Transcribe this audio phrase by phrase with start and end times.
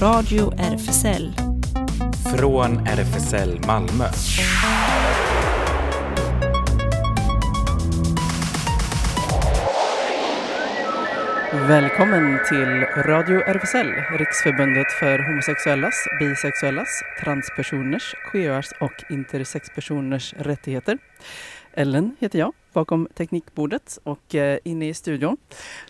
[0.00, 1.32] Radio RFSL.
[2.36, 4.04] Från RFSL Malmö.
[11.52, 20.98] Välkommen till Radio RFSL, Riksförbundet för homosexuellas, bisexuellas, transpersoners, queerars och intersexpersoners rättigheter.
[21.74, 25.36] Ellen heter jag, bakom teknikbordet och eh, inne i studion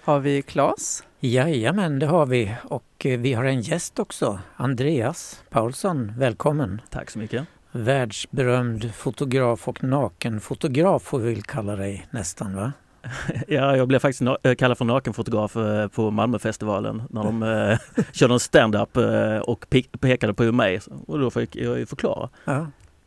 [0.00, 1.03] har vi Claes.
[1.26, 2.54] Jajamän, det har vi.
[2.64, 6.12] Och eh, vi har en gäst också, Andreas Paulsson.
[6.17, 6.80] Välkommen!
[6.90, 7.46] Tack så mycket!
[7.72, 12.72] Världsberömd fotograf och nakenfotograf får vi väl kalla dig nästan va?
[13.48, 18.40] Ja, jag blev faktiskt kallad för nakenfotograf eh, på Malmöfestivalen när de eh, körde en
[18.40, 19.67] stand-up eh, och
[20.00, 20.81] pekade på mig.
[21.06, 22.29] Och då fick jag ju förklara.
[22.45, 22.67] Ja.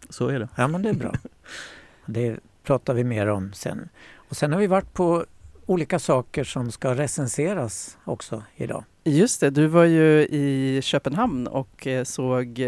[0.09, 0.47] Så är det.
[0.55, 1.13] Ja, men det är bra.
[2.05, 3.89] Det pratar vi mer om sen.
[4.15, 5.25] Och sen har vi varit på
[5.69, 8.83] olika saker som ska recenseras också idag.
[9.03, 12.61] Just det, du var ju i Köpenhamn och såg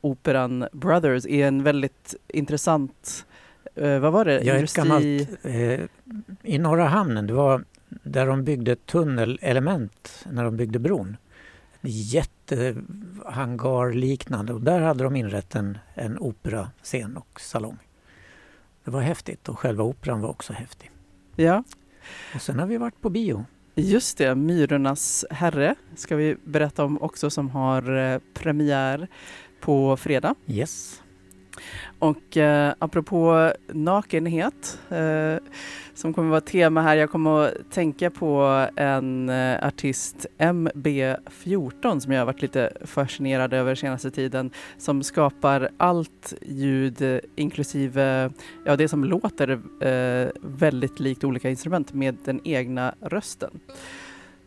[0.00, 3.26] operan Brothers i en väldigt intressant
[3.74, 4.40] eh, vad var det?
[4.40, 4.82] Ja, Industri...
[4.82, 5.80] gammalt, eh,
[6.42, 11.16] I Norra hamnen, det var där de byggde tunnelelement när de byggde bron.
[11.80, 17.78] Jättehangarliknande och där hade de inrett en, en operascen och salong.
[18.84, 20.90] Det var häftigt och själva operan var också häftig.
[21.36, 21.64] Ja.
[22.34, 23.44] Och sen har vi varit på bio.
[23.74, 29.08] Just det, Myrornas herre ska vi berätta om också som har eh, premiär
[29.60, 30.34] på fredag.
[30.46, 31.02] Yes.
[31.98, 35.36] Och eh, apropå nakenhet, eh,
[35.94, 42.12] som kommer vara tema här, jag kommer att tänka på en eh, artist, MB14, som
[42.12, 48.30] jag har varit lite fascinerad över senaste tiden, som skapar allt ljud, inklusive
[48.64, 53.60] ja, det som låter eh, väldigt likt olika instrument med den egna rösten.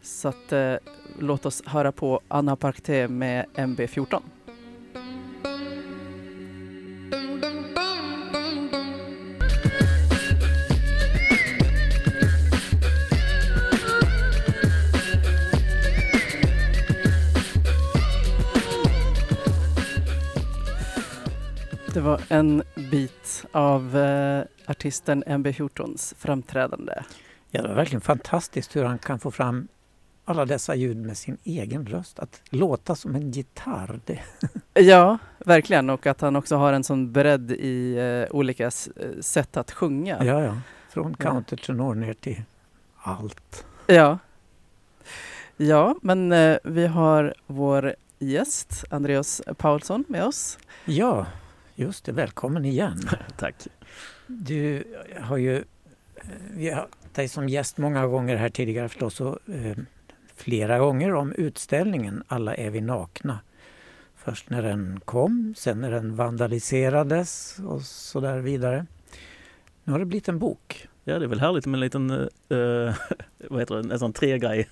[0.01, 0.75] Så att, eh,
[1.19, 4.21] låt oss höra på Anna Parkte med MB14.
[21.93, 27.03] Det var en bit av eh, artisten MB14s framträdande.
[27.49, 29.67] Ja, det var verkligen fantastiskt hur han kan få fram
[30.25, 32.19] alla dessa ljud med sin egen röst.
[32.19, 33.99] Att låta som en gitarr.
[34.05, 34.19] Det...
[34.73, 35.89] Ja, verkligen.
[35.89, 38.71] Och att han också har en sån bredd i eh, olika eh,
[39.19, 40.25] sätt att sjunga.
[40.25, 40.57] Ja, ja.
[40.89, 42.43] Från countertenor ner till
[42.97, 43.65] allt.
[43.87, 44.19] Ja.
[45.57, 50.57] Ja, men eh, vi har vår gäst Andreas Paulsson med oss.
[50.85, 51.25] Ja,
[51.81, 53.01] Just det, välkommen igen.
[53.37, 53.55] Tack.
[54.27, 54.83] Du
[55.19, 55.63] har ju,
[56.51, 59.77] vi har dig som gäst många gånger här tidigare förstås och eh,
[60.35, 63.39] flera gånger om utställningen Alla är vi nakna.
[64.15, 68.85] Först när den kom, sen när den vandaliserades och så där vidare.
[69.83, 70.87] Nu har det blivit en bok.
[71.03, 72.95] Ja, det är väl härligt med en liten, uh,
[73.49, 74.69] vad heter det, nästan tre-grej.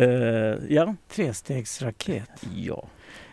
[0.00, 0.06] uh,
[0.68, 0.94] ja.
[1.08, 2.46] Trestegsraket.
[2.54, 2.88] Ja.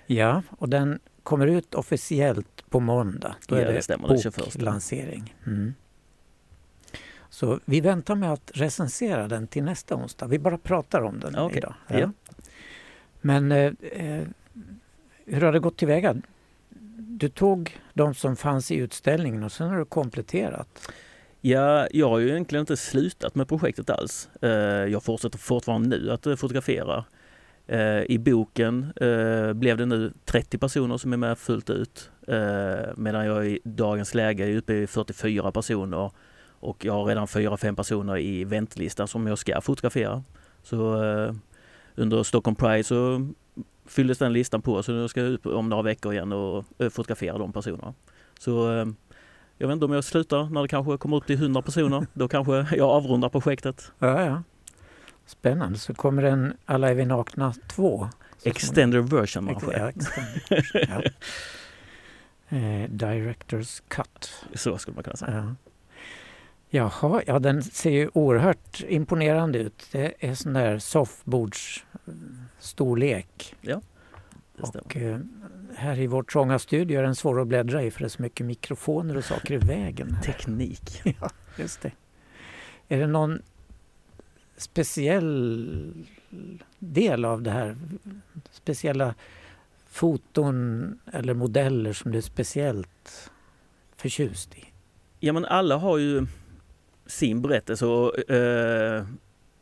[0.07, 3.35] Ja, och den kommer ut officiellt på måndag.
[3.47, 5.35] Då ja, är det, det stämmer, boklansering.
[5.45, 5.73] Mm.
[7.29, 10.27] Så vi väntar med att recensera den till nästa onsdag.
[10.27, 11.57] Vi bara pratar om den okay.
[11.57, 11.73] idag.
[11.87, 11.99] Ja.
[11.99, 12.11] ja.
[13.21, 14.23] Men eh, eh,
[15.25, 16.15] hur har det gått tillväga?
[16.97, 20.91] Du tog de som fanns i utställningen och sen har du kompletterat.
[21.41, 24.29] Ja, jag har ju egentligen inte slutat med projektet alls.
[24.41, 24.49] Eh,
[24.85, 27.03] jag fortsätter fortfarande nu att fotografera Eh,
[27.71, 32.93] Eh, I boken eh, blev det nu 30 personer som är med fullt ut eh,
[32.97, 36.11] medan jag i dagens läge är uppe i 44 personer
[36.59, 40.23] och jag har redan 4-5 personer i väntelistan som jag ska fotografera.
[40.63, 41.33] Så eh,
[41.95, 43.27] under Stockholm Pride så
[43.85, 46.89] fylldes den listan på så nu ska jag ut om några veckor igen och eh,
[46.89, 47.93] fotografera de personerna.
[48.39, 48.51] Så
[49.57, 52.07] jag vet inte om jag slutar när det kanske kommer upp till 100 personer.
[52.13, 53.91] Då kanske jag avrundar projektet.
[53.99, 54.43] Ja, ja.
[55.29, 55.79] Spännande.
[55.79, 58.09] Så kommer en Alla är vi nakna 2.
[58.43, 59.79] Extended version kanske?
[59.79, 61.01] Ja, extended ja.
[62.51, 64.45] Eh, directors cut.
[64.53, 65.55] Så skulle man kunna säga.
[66.69, 66.79] Ja.
[67.01, 69.87] Jaha, ja den ser ju oerhört imponerande ut.
[69.91, 73.55] Det är sån där soffbordsstorlek.
[73.61, 73.81] Ja,
[74.57, 74.85] det stämmer.
[74.85, 75.19] Och, eh,
[75.75, 78.21] här i vår trånga studio är den svår att bläddra i för det är så
[78.21, 80.17] mycket mikrofoner och saker i vägen.
[80.23, 81.01] Teknik.
[81.21, 81.91] Ja, just det.
[82.87, 83.41] Är det någon
[84.61, 85.93] speciell
[86.79, 87.77] del av det här?
[88.51, 89.15] Speciella
[89.89, 93.31] foton eller modeller som du är speciellt
[93.95, 94.65] förtjust i?
[95.19, 96.27] Ja men alla har ju
[97.05, 99.05] sin berättelse och, eh,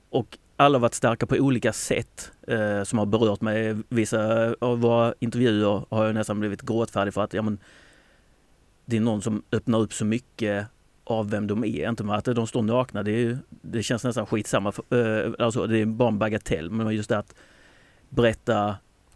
[0.10, 3.76] och alla varit starka på olika sätt eh, som har berört mig.
[3.90, 7.60] Vissa av våra intervjuer har jag nästan blivit gråtfärdig för att ja, men,
[8.86, 10.68] det är någon som öppnar upp så mycket
[11.08, 11.90] av vem de är.
[11.90, 14.72] Inte med att de står nakna, det, är, det känns nästan skitsamma.
[14.72, 16.72] För, eh, alltså, det är bara en bagatell.
[16.72, 17.36] Men just det att
[18.10, 18.76] berätta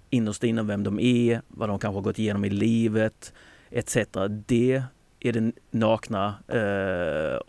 [0.09, 3.33] innerst inne vem de är, vad de kanske har gått igenom i livet
[3.71, 3.97] etc.
[4.45, 4.83] Det
[5.19, 7.39] är det nakna eh,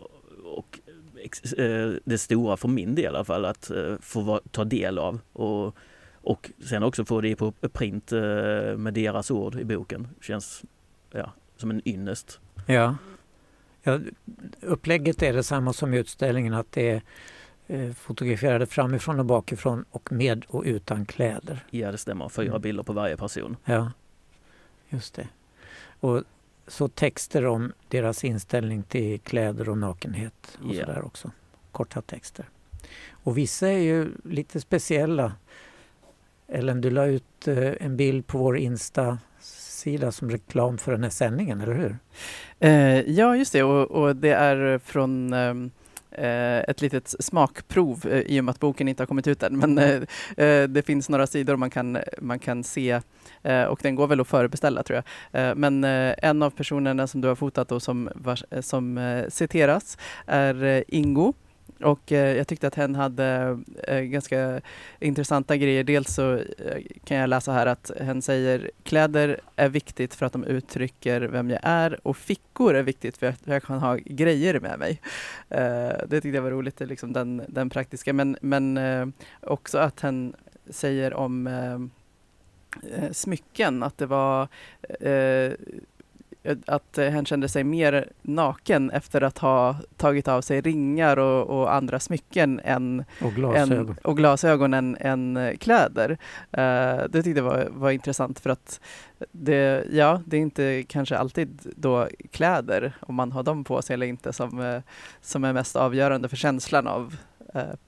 [0.43, 0.79] och
[1.57, 5.19] eh, det stora för min del i alla fall att eh, få ta del av.
[5.33, 5.77] Och,
[6.13, 10.07] och sen också få det på print eh, med deras ord i boken.
[10.21, 10.63] Känns
[11.11, 12.39] ja, som en ynnest.
[12.67, 12.95] Ja
[13.83, 13.99] ja.
[14.61, 17.01] Upplägget är detsamma som i utställningen att det
[17.67, 21.65] är fotograferade framifrån och bakifrån och med och utan kläder.
[21.69, 22.61] Ja det stämmer, fyra mm.
[22.61, 23.57] bilder på varje person.
[23.65, 23.91] Ja,
[24.89, 25.27] just det.
[25.99, 26.23] Och
[26.67, 30.87] så texter om deras inställning till kläder och nakenhet och yeah.
[30.87, 31.31] sådär också.
[31.71, 32.49] Korta texter.
[33.09, 35.33] Och vissa är ju lite speciella.
[36.47, 38.57] Ellen, du la ut eh, en bild på vår
[39.83, 41.97] hemsida som reklam för den här sändningen, eller hur?
[42.59, 43.63] Eh, ja, just det.
[43.63, 45.71] Och, och det är från ehm,
[46.15, 49.57] Eh, ett litet smakprov eh, i och med att boken inte har kommit ut än.
[49.57, 50.01] Men eh,
[50.45, 53.01] eh det finns några sidor man kan, man kan se
[53.43, 55.01] eh, och den går väl att förbeställa tror
[55.31, 55.41] jag.
[55.41, 58.09] Eh, men en av personerna som du har fotat och som,
[58.61, 61.33] som citeras är Ingo
[61.83, 64.61] och eh, jag tyckte att hen hade eh, ganska
[64.99, 65.83] intressanta grejer.
[65.83, 70.33] Dels så eh, kan jag läsa här att hen säger kläder är viktigt för att
[70.33, 74.59] de uttrycker vem jag är och fickor är viktigt för att jag kan ha grejer
[74.59, 75.01] med mig.
[75.49, 78.13] Eh, det tyckte jag var roligt, eh, liksom den, den praktiska.
[78.13, 79.07] Men, men eh,
[79.41, 80.35] också att hen
[80.69, 81.89] säger om
[83.11, 84.47] smycken, att det var
[86.65, 91.59] att eh, han kände sig mer naken efter att ha tagit av sig ringar och,
[91.59, 96.09] och andra smycken än, och glasögon, än, och glasögon än, än eh, kläder.
[96.57, 98.79] Uh, det tyckte jag var, var intressant för att
[99.31, 103.93] det, ja, det är inte kanske alltid då kläder, om man har dem på sig
[103.93, 104.81] eller inte, som,
[105.21, 107.15] som är mest avgörande för känslan av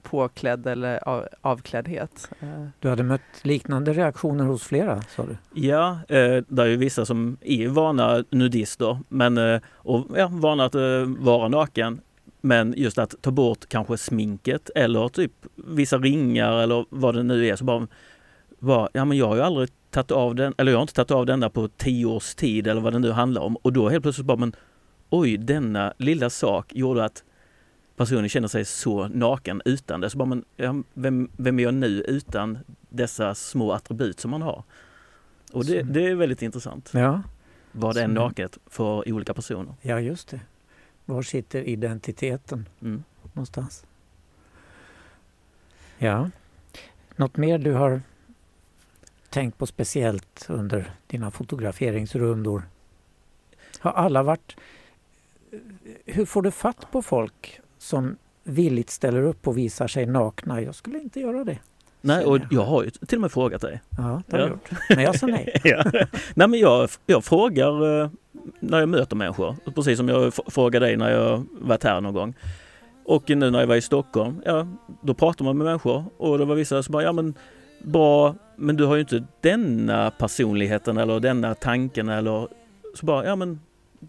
[0.02, 2.30] påklädd eller av, avkläddhet.
[2.40, 2.66] Eh.
[2.80, 5.60] Du hade mött liknande reaktioner hos flera, sa du?
[5.60, 10.74] Ja, eh, det är ju vissa som är vana nudister men, och ja, vana att
[11.18, 12.00] vara naken.
[12.40, 17.46] Men just att ta bort kanske sminket eller typ vissa ringar eller vad det nu
[17.46, 17.56] är.
[17.56, 17.86] Så bara,
[18.58, 21.10] bara ja men jag har ju aldrig tagit av den, eller jag har inte tagit
[21.10, 23.56] av denna på tio års tid eller vad det nu handlar om.
[23.56, 24.52] Och då helt plötsligt bara, men
[25.10, 27.24] oj, denna lilla sak gjorde att
[27.96, 30.10] personen känner sig så naken utan det.
[30.10, 32.58] Så bara, men, ja, vem, vem är jag nu utan
[32.88, 34.62] dessa små attribut som man har?
[35.52, 36.90] Och det, det är väldigt intressant.
[36.94, 37.22] Ja.
[37.72, 39.74] Vad är naket för olika personer?
[39.82, 40.40] Ja, just det.
[41.04, 43.04] Var sitter identiteten mm.
[43.32, 43.84] någonstans?
[45.98, 46.30] Ja.
[47.16, 48.02] Något mer du har
[49.30, 52.62] tänkt på speciellt under dina fotograferingsrundor?
[53.78, 54.56] Har alla varit...
[56.04, 60.60] Hur får du fatt på folk som villigt ställer upp och visar sig nakna.
[60.60, 61.58] Jag skulle inte göra det.
[62.00, 63.80] Nej, och jag har ju till och med frågat dig.
[63.96, 64.48] Ja, det har ja.
[64.48, 64.70] gjort.
[64.88, 65.60] Men jag sa nej.
[65.64, 65.84] ja.
[66.34, 68.10] Nej, men jag, jag frågar eh,
[68.60, 72.34] när jag möter människor, precis som jag frågade dig när jag varit här någon gång.
[73.04, 74.66] Och nu när jag var i Stockholm, ja,
[75.02, 77.34] då pratar man med människor och det var vissa som bara, ja men
[77.82, 82.48] bra, men du har ju inte denna personligheten eller denna tanken eller
[82.94, 83.60] så bara, ja men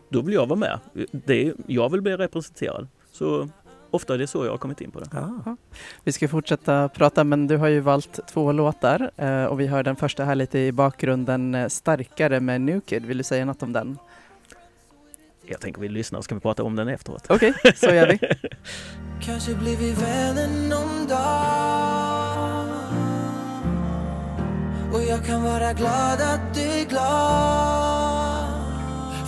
[0.09, 0.79] då vill jag vara med.
[1.11, 2.87] Det, jag vill bli representerad.
[3.17, 3.49] Så
[3.91, 5.09] ofta är det så jag har kommit in på det.
[5.11, 5.57] Ja.
[6.03, 9.83] Vi ska fortsätta prata men du har ju valt två låtar eh, och vi hör
[9.83, 13.05] den första här lite i bakgrunden, eh, Starkare med Nukid.
[13.05, 13.97] Vill du säga något om den?
[15.45, 17.25] Jag tänker vi lyssnar och ska vi prata om den efteråt.
[17.29, 18.19] Okej, okay, så gör vi.
[19.21, 22.67] Kanske blir vi vänner någon dag
[24.93, 28.47] Och jag kan vara glad att du är glad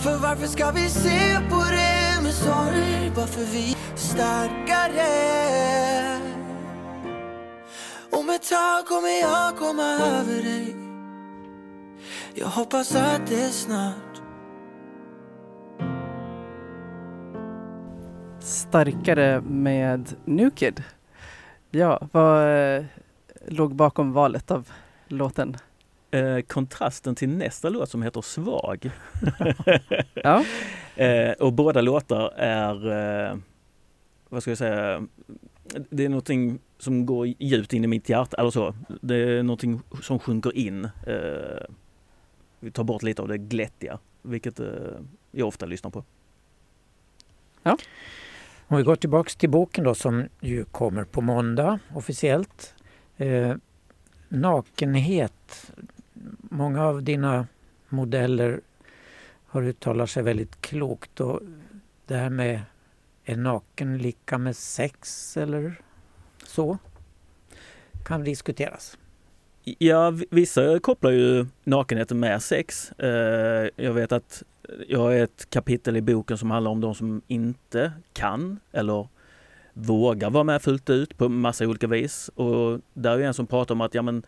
[0.02, 1.89] För varför ska vi se på det
[2.30, 3.12] med sorg?
[3.16, 5.10] Varför vi starkare
[8.10, 10.76] Om ett tag kommer jag komma över dig
[12.34, 13.94] Jag hoppas att det är snart
[18.40, 20.82] Starkare med Nukid.
[21.70, 22.84] Ja, vad eh,
[23.46, 24.70] låg bakom valet av
[25.08, 25.56] låten?
[26.10, 28.90] Eh, kontrasten till nästa låt som heter Svag.
[30.14, 30.44] ja.
[31.00, 32.92] eh, och båda låtar är
[33.30, 33.36] eh,
[34.28, 35.06] vad ska jag säga,
[35.90, 38.74] det är någonting som går djupt in i mitt hjärta, eller så.
[39.00, 40.84] Det är någonting som sjunker in.
[40.84, 41.64] Eh,
[42.60, 44.66] vi tar bort lite av det glättiga, vilket eh,
[45.30, 46.04] jag ofta lyssnar på.
[47.62, 47.78] Ja.
[48.66, 52.74] Om vi går tillbaks till boken då som ju kommer på måndag officiellt.
[53.16, 53.54] Eh,
[54.28, 55.72] nakenhet.
[56.40, 57.46] Många av dina
[57.88, 58.60] modeller
[59.50, 61.40] har uttalat sig väldigt klokt och
[62.06, 62.60] det här med
[63.24, 65.80] är naken lika med sex eller
[66.44, 66.78] så
[68.04, 68.98] kan diskuteras.
[69.78, 72.92] Ja, vissa kopplar ju nakenheten med sex.
[72.92, 74.42] Eh, jag vet att
[74.88, 79.08] jag har ett kapitel i boken som handlar om de som inte kan eller
[79.72, 82.28] vågar vara med fullt ut på massa olika vis.
[82.28, 84.22] Och där är en som pratar om att ja, men,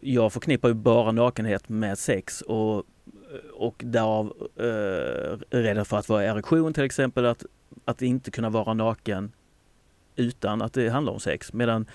[0.00, 2.84] jag förknippar ju bara nakenhet med sex och,
[3.54, 7.44] och därav eh, rädd för att vara erektion till exempel, att,
[7.84, 9.32] att inte kunna vara naken
[10.16, 11.52] utan att det handlar om sex.
[11.52, 11.86] Medan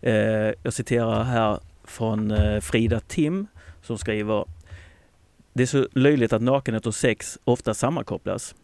[0.00, 0.14] eh,
[0.62, 3.46] jag citerar här från eh, Frida Tim
[3.82, 4.44] som skriver
[5.52, 8.54] Det är så löjligt att nakenhet och sex ofta sammankopplas.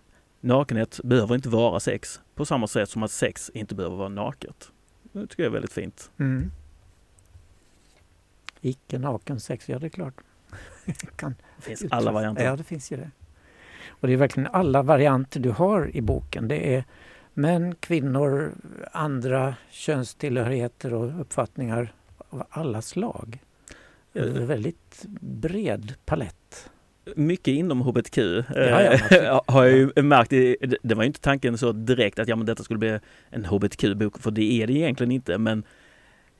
[0.40, 4.70] Nakenhet behöver inte vara sex på samma sätt som att sex inte behöver vara naket.
[5.02, 6.10] Det tycker jag är väldigt fint.
[6.18, 6.50] Mm.
[8.60, 10.14] Icke naken sex, ja det är klart
[11.16, 12.44] kan det finns alla varianter.
[12.44, 13.10] Ja, det finns ju det.
[13.88, 16.48] Och det är verkligen alla varianter du har i boken.
[16.48, 16.84] Det är
[17.34, 18.52] män, kvinnor,
[18.92, 21.92] andra könstillhörigheter och uppfattningar
[22.28, 23.38] av alla slag.
[24.12, 26.70] Det är en väldigt bred palett.
[27.16, 30.30] Mycket inom hbtq ja, ja, har jag ju märkt.
[30.82, 32.98] Det var ju inte tanken så direkt att ja, men detta skulle bli
[33.30, 35.38] en hbtq-bok, för det är det egentligen inte.
[35.38, 35.64] Men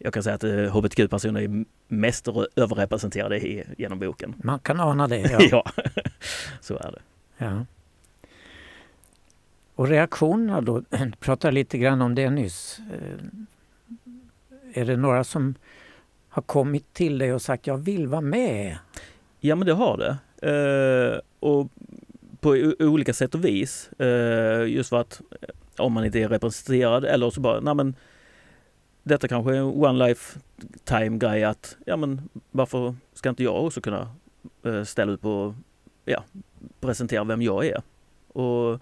[0.05, 4.35] jag kan säga att hbtq-personer är mest överrepresenterade genom boken.
[4.43, 5.39] Man kan ana det, ja.
[5.51, 5.65] ja,
[6.61, 7.01] så är det.
[7.45, 7.67] Ja.
[9.75, 12.81] Och reaktionerna då, du pratade lite grann om det nyss.
[14.75, 15.55] Är det några som
[16.29, 18.79] har kommit till dig och sagt jag vill vara med?
[19.41, 20.17] Ja men det har det.
[20.51, 21.69] Eh, och
[22.41, 23.93] på olika sätt och vis.
[23.93, 25.21] Eh, just för att
[25.77, 27.95] om man inte är representerad eller så bara, nej men
[29.05, 33.81] detta kanske är en one lifetime grej att, ja men varför ska inte jag också
[33.81, 34.09] kunna
[34.63, 35.55] eh, ställa upp och
[36.05, 36.25] ja,
[36.81, 37.83] presentera vem jag är?
[38.29, 38.81] Och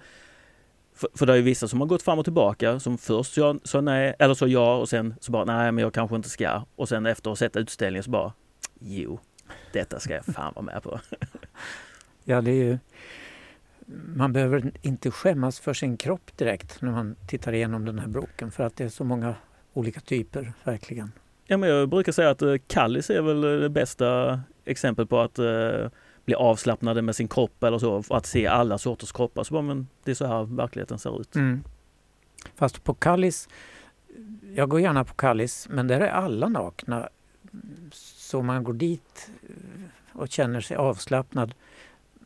[0.94, 4.14] för, för det är vissa som har gått fram och tillbaka som först sa nej
[4.18, 6.64] eller sa ja och sen så bara nej men jag kanske inte ska.
[6.76, 8.32] Och sen efter att ha sett utställningen så bara
[8.80, 9.20] jo,
[9.72, 11.00] detta ska jag fan vara med på.
[12.24, 12.78] ja, det är ju...
[14.16, 18.50] Man behöver inte skämmas för sin kropp direkt när man tittar igenom den här boken
[18.50, 19.34] för att det är så många
[19.72, 21.12] olika typer, verkligen.
[21.44, 25.38] Ja, men jag brukar säga att eh, Kallis är väl det bästa exempel på att
[25.38, 25.88] eh,
[26.24, 29.44] bli avslappnade med sin kropp eller så, att se alla sorters kroppar.
[29.44, 31.34] Så bara, men det är så här verkligheten ser ut.
[31.34, 31.64] Mm.
[32.54, 33.48] Fast på Kallis,
[34.54, 37.08] jag går gärna på Kallis, men där är alla nakna.
[37.92, 41.54] Så man går dit eh, och känner sig avslappnad.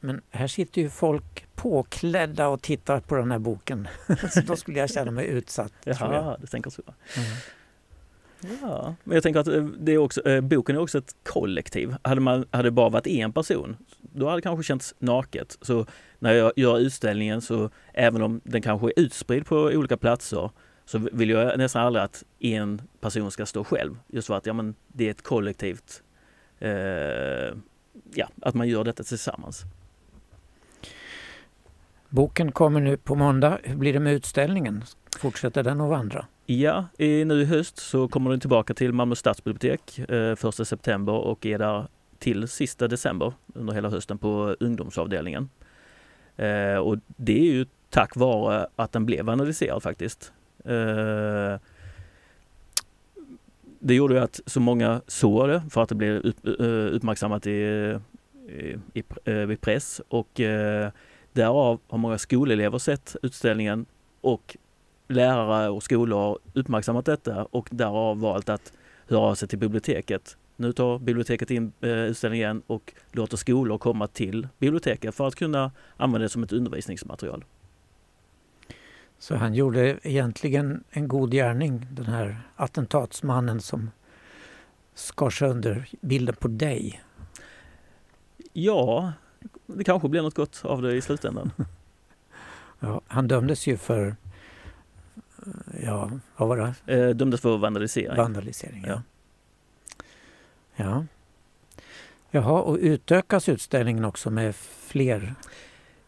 [0.00, 3.88] Men här sitter ju folk påklädda och tittar på den här boken.
[4.34, 5.72] så då skulle jag känna mig utsatt.
[5.84, 6.82] Jaha, du tänker så.
[7.16, 7.28] Mm.
[8.62, 11.94] Ja, men jag tänker att eh, det är också, eh, boken är också ett kollektiv.
[12.02, 15.58] Hade, man, hade bara varit en person, då hade det kanske känts naket.
[15.60, 15.86] Så
[16.18, 20.50] när jag gör utställningen så, även om den kanske är utspridd på olika platser,
[20.84, 23.98] så vill jag nästan aldrig att en person ska stå själv.
[24.08, 26.02] Just för att ja, men det är ett kollektivt,
[26.58, 26.70] eh,
[28.14, 29.64] ja, att man gör detta tillsammans.
[32.08, 33.58] Boken kommer nu på måndag.
[33.64, 34.84] Hur blir det med utställningen?
[35.18, 36.26] Fortsätter den att vandra?
[36.46, 41.46] Ja, nu i höst så kommer den tillbaka till Malmö stadsbibliotek eh, 1 september och
[41.46, 41.86] är där
[42.18, 45.48] till sista december under hela hösten på ungdomsavdelningen.
[46.36, 50.32] Eh, och det är ju tack vare att den blev analyserad faktiskt.
[50.64, 51.60] Eh,
[53.78, 57.46] det gjorde ju att så många såg det för att det blev upp, eh, uppmärksammat
[57.46, 57.50] i,
[58.48, 60.90] i, i, eh, i press och eh,
[61.36, 63.86] därav har många skolelever sett utställningen
[64.20, 64.56] och
[65.08, 68.72] lärare och skolor har uppmärksammat detta och därav valt att
[69.08, 70.36] höra av sig till biblioteket.
[70.56, 75.34] Nu tar biblioteket in eh, utställningen igen och låter skolor komma till biblioteket för att
[75.34, 77.44] kunna använda det som ett undervisningsmaterial.
[79.18, 83.90] Så han gjorde egentligen en god gärning, den här attentatsmannen som
[84.94, 87.02] skar sönder bilden på dig?
[88.52, 89.12] Ja,
[89.66, 91.50] det kanske blir något gott av det i slutändan.
[92.80, 94.16] ja, han dömdes ju för
[95.82, 96.94] ja, vad var det?
[96.94, 98.16] Eh, dömdes för vandalisering.
[98.16, 99.02] Vandalisering, ja.
[100.76, 101.04] ja.
[102.30, 105.34] Jaha, och utökas utställningen också med fler?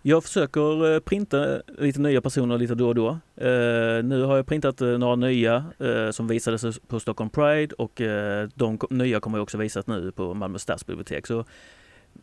[0.03, 3.09] Jag försöker eh, printa lite nya personer lite då och då.
[3.37, 8.01] Eh, nu har jag printat eh, några nya eh, som visades på Stockholm Pride och
[8.01, 11.27] eh, de nya kommer också visas nu på Malmö stadsbibliotek.
[11.27, 11.45] Så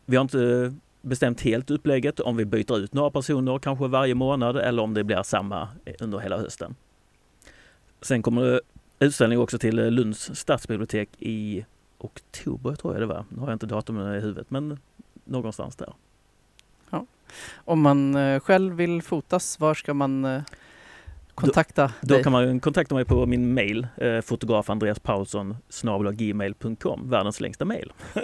[0.06, 0.74] vi har inte
[1.06, 5.04] bestämt helt upplägget om vi byter ut några personer kanske varje månad eller om det
[5.04, 5.68] blir samma
[6.00, 6.74] under hela hösten.
[8.00, 8.60] Sen kommer det
[8.98, 11.64] utställning också till Lunds stadsbibliotek i
[11.98, 13.24] oktober tror jag det var.
[13.28, 14.78] Nu har jag inte datumen i huvudet men
[15.24, 15.92] någonstans där.
[16.90, 17.06] Ja.
[17.54, 20.42] Om man eh, själv vill fotas, var ska man eh,
[21.34, 22.18] kontakta då, dig?
[22.18, 25.56] Då kan man kontakta mig på min mail, eh, fotograf Andreas Paulsson
[26.12, 27.92] gmail.com, världens längsta mail.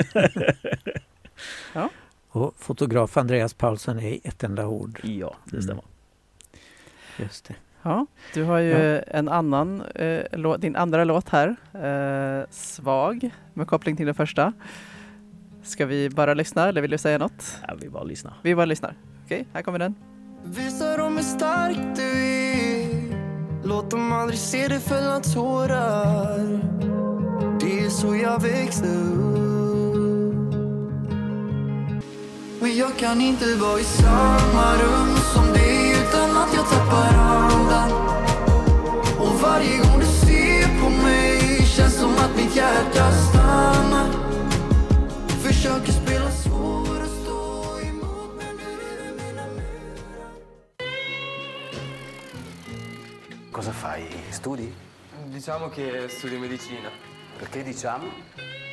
[1.75, 1.91] ja.
[2.33, 5.01] Och fotograf Andreas Paulsson är ett enda ord.
[5.03, 5.83] Ja, det stämmer.
[5.83, 6.63] Mm.
[7.17, 7.55] Just det.
[7.83, 9.01] Ja, du har ju ja.
[9.07, 14.53] en annan, eh, låt, din andra låt här, eh, Svag, med koppling till den första.
[15.63, 17.59] Ska vi bara lyssna eller vill du säga något?
[17.69, 18.35] Ja, vi bara lyssnar.
[18.43, 18.95] Vi bara lyssnar.
[19.25, 19.95] Okej, okay, här kommer den.
[20.45, 23.13] Visa dem hur stark du är
[23.65, 26.61] Låt dem aldrig se dig fälla tårar
[27.61, 29.52] Det är så jag växte upp
[32.63, 37.93] Men jag kan inte vara i samma rum som dig utan att jag tappar andan
[39.19, 44.11] Och varje gång du ser på mig känns som att mitt hjärta stannar
[45.29, 50.33] Försöker spela svår och stå emot men nu river mina murar
[53.53, 54.07] Cosa fai?
[54.31, 54.73] Studi?
[55.33, 56.91] Diciamo che studio medicina.
[57.39, 58.05] Perché diciamo?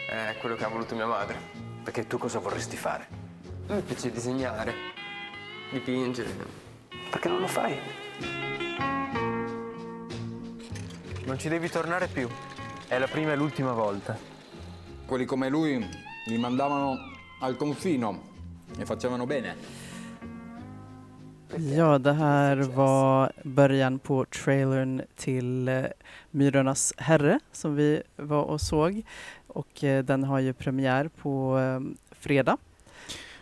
[0.10, 1.36] È quello che ha voluto mia madre.
[1.84, 3.29] Perché tu cosa vorresti fare?
[3.70, 4.74] A me piace disegnare,
[5.72, 6.30] dipingere.
[7.12, 7.78] Perché non lo fai?
[11.26, 12.28] Non ci devi tornare più.
[12.88, 14.18] È la prima e l'ultima volta.
[15.06, 15.88] Quelli come lui
[16.26, 16.98] li mandavano
[17.42, 18.20] al confino
[18.76, 19.56] e facevano bene.
[21.58, 25.86] Ja, det här var början på trailern till eh,
[26.32, 29.02] Myrornas herre som vi var och såg.
[29.48, 31.80] Och eh, den har ju premiär på eh,
[32.12, 32.58] fredag.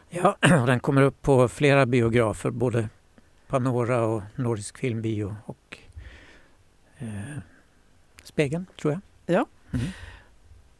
[0.09, 2.89] Ja, den kommer upp på flera biografer, både
[3.47, 5.77] Panora och Nordisk filmbio och
[6.97, 7.07] eh,
[8.23, 9.01] Spegeln, tror jag.
[9.35, 9.45] Ja.
[9.73, 9.85] Mm.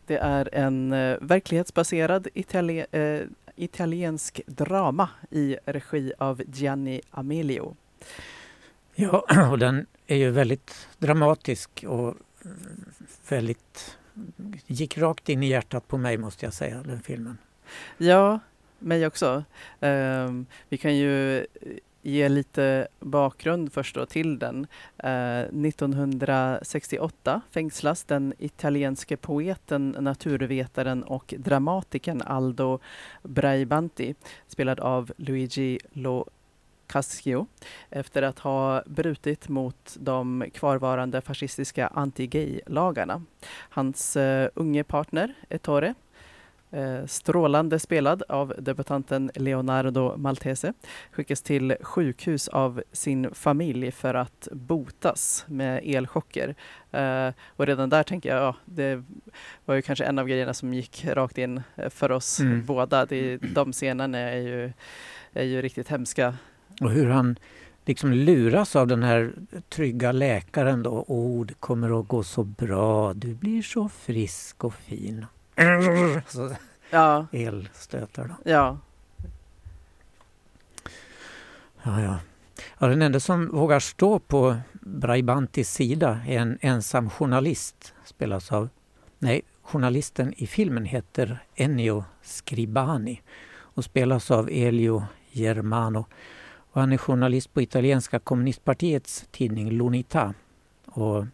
[0.06, 3.22] Det är en eh, verklighetsbaserad itali eh,
[3.56, 7.76] italiensk drama i regi av Gianni Amelio.
[8.96, 12.16] Ja, och den är ju väldigt dramatisk och
[13.30, 13.98] väldigt
[14.68, 17.38] gick rakt in i hjärtat på mig måste jag säga, den filmen.
[17.98, 18.40] Ja,
[18.80, 19.44] mig också.
[19.80, 21.46] Um, vi kan ju eh,
[22.02, 24.68] ge lite bakgrund först då till den.
[24.98, 32.80] Eh, 1968 fängslas den italienske poeten, naturvetaren och dramatikern Aldo
[33.24, 34.16] Braibanti,
[34.48, 36.26] spelad av Luigi Lo
[36.88, 37.48] Cascio
[37.90, 43.24] efter att ha brutit mot de kvarvarande fascistiska anti-gay-lagarna.
[43.50, 45.94] Hans uh, unge partner, Ettore,
[47.06, 50.74] strålande spelad av debutanten Leonardo Maltese
[51.12, 56.56] skickas till sjukhus av sin familj för att botas med elchocker.
[56.92, 59.04] Eh, och redan där tänker jag, ja, det
[59.66, 62.66] var ju kanske en av grejerna som gick rakt in för oss mm.
[62.66, 63.06] båda.
[63.06, 64.72] Det, de scenerna är ju,
[65.34, 66.36] är ju riktigt hemska.
[66.82, 67.40] Och hur han
[67.86, 69.34] liksom luras av den här
[69.70, 71.06] trygga läkaren då.
[71.08, 75.26] Åh, oh, det kommer att gå så bra, du blir så frisk och fin.
[76.28, 76.56] Så,
[76.90, 77.28] ja.
[77.32, 78.52] Elstötar då.
[78.52, 78.78] Ja.
[81.84, 82.20] Ja, ja.
[82.80, 88.70] ja, den enda som vågar stå på Braibantis sida är en ensam journalist, spelas av...
[89.20, 93.22] Nej, journalisten i filmen heter Ennio Scribani
[93.56, 96.06] och spelas av Elio Germano.
[96.72, 100.34] Och han är journalist på italienska kommunistpartiets tidning L'Unità.
[100.86, 101.26] Och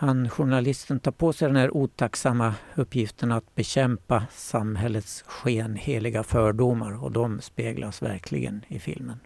[0.00, 7.12] han, journalisten tar på sig den här otacksamma uppgiften att bekämpa samhällets skenheliga fördomar och
[7.12, 9.20] de speglas verkligen i filmen.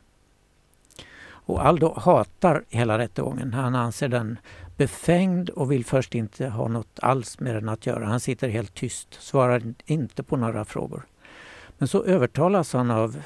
[1.26, 3.52] Och Aldo hatar hela rättegången.
[3.52, 4.38] Han anser den
[4.76, 8.06] befängd och vill först inte ha något alls med den att göra.
[8.06, 11.06] Han sitter helt tyst, svarar inte på några frågor.
[11.78, 13.22] Men så övertalas han av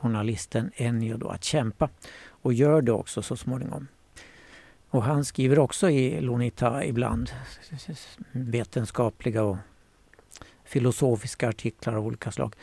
[0.00, 1.88] journalisten Ennio då att kämpa
[2.28, 3.86] och gör det också så småningom.
[4.90, 7.30] Och han skriver också i Lonita ibland
[8.32, 9.56] vetenskapliga och
[10.64, 12.54] filosofiska artiklar av olika slag.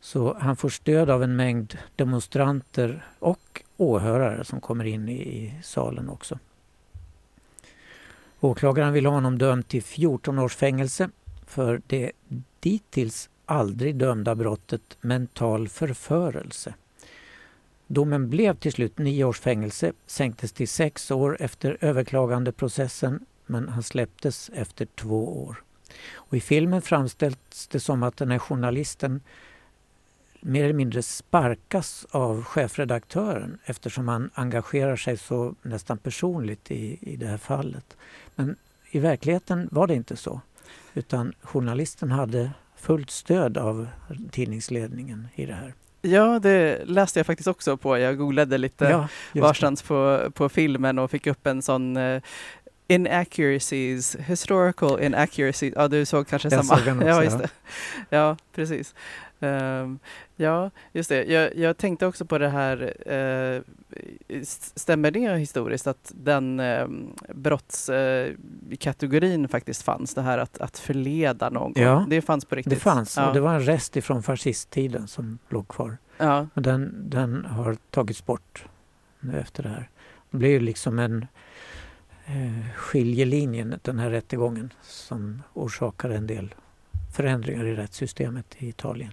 [0.00, 6.08] Så han får stöd av en mängd demonstranter och åhörare som kommer in i, salen
[6.08, 6.38] också.
[8.40, 11.10] Åklagaren vill ha honom dömd till 14 års fängelse
[11.46, 12.12] för det
[12.60, 16.74] dittills aldrig dömda brottet mental förförelse.
[17.92, 23.82] Domen blev till slut nio års fängelse, sänktes till sex år efter överklagandeprocessen men han
[23.82, 25.62] släpptes efter två år.
[26.12, 29.20] Och I filmen framställs det som att den här journalisten
[30.40, 37.16] mer eller mindre sparkas av chefredaktören eftersom han engagerar sig så nästan personligt i, i
[37.16, 37.96] det här fallet.
[38.34, 38.56] Men
[38.90, 40.40] i verkligheten var det inte så.
[40.94, 43.88] Utan journalisten hade fullt stöd av
[44.30, 45.74] tidningsledningen i det här.
[46.02, 47.98] Ja, det läste jag faktiskt också på.
[47.98, 49.08] Jag googlade lite Ja,
[49.40, 52.22] varstans på, på filmen och fick upp en sån uh,
[52.88, 55.74] inaccuracies, historical inaccuracies.
[55.76, 56.80] Ja, du såg kanske Jag samma?
[56.80, 57.50] såg också, ja, just det.
[58.10, 58.94] Ja, precis.
[59.40, 59.98] Ehm,
[60.36, 61.24] ja, just det.
[61.24, 63.62] Jag, jag tänkte också på det här, uh,
[64.74, 70.14] stämmer det historiskt att den um, brottskategorin faktiskt fanns?
[70.14, 71.72] Det här att, att förleda någon?
[71.76, 72.74] Ja, det fanns på riktigt?
[72.74, 73.28] Det fanns Ja.
[73.28, 75.96] och det var en rest ifrån fascisttiden som låg kvar.
[76.18, 78.64] Ja, Men den, den har tagits bort
[79.20, 79.88] nu efter det här.
[80.30, 81.26] Det blir ju liksom en
[82.26, 86.54] eh, skiljelinje den här rättegången som orsakar en del
[87.16, 89.12] förändringar i rättssystemet i Italien.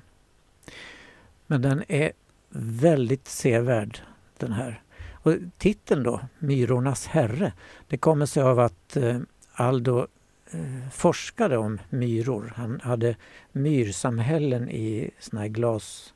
[1.47, 2.12] Men den är
[2.60, 3.99] väldigt sevärd
[4.38, 4.81] den här.
[5.12, 7.53] Och titeln då, Myrornas herre,
[7.88, 9.19] det kommer sig av att eh,
[9.53, 10.07] Aldo
[10.51, 12.53] eh, forskade om myror.
[12.55, 13.15] Han hade
[13.51, 16.13] myrsamhällen i såna här glas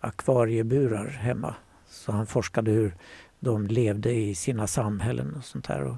[0.00, 1.54] akvarieburar hemma.
[1.88, 2.94] Så han forskade hur
[3.40, 5.84] de levde i sina samhällen och sånt här.
[5.84, 5.96] Och,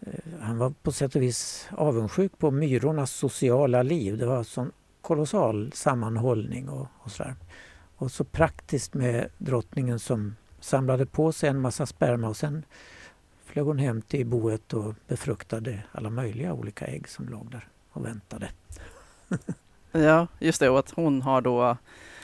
[0.00, 4.18] eh, han var på sätt och vis avundsjuk på myrornas sociala liv.
[4.18, 7.34] Det var sån kolossal sammanhållning och, och sådär.
[8.02, 12.64] Och så praktiskt med drottningen som samlade på sig en massa sperma och sen
[13.44, 18.04] flög hon hem till boet och befruktade alla möjliga olika ägg som låg där och
[18.04, 18.48] väntade.
[19.92, 20.68] ja, just det.
[20.68, 21.76] Och att hon har då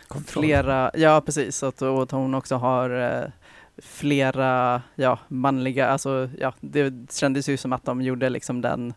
[0.09, 0.45] Kontroll.
[0.45, 3.31] flera, ja precis, att, och att hon också har eh,
[3.79, 8.95] flera ja, manliga, alltså ja, det kändes ju som att de gjorde liksom den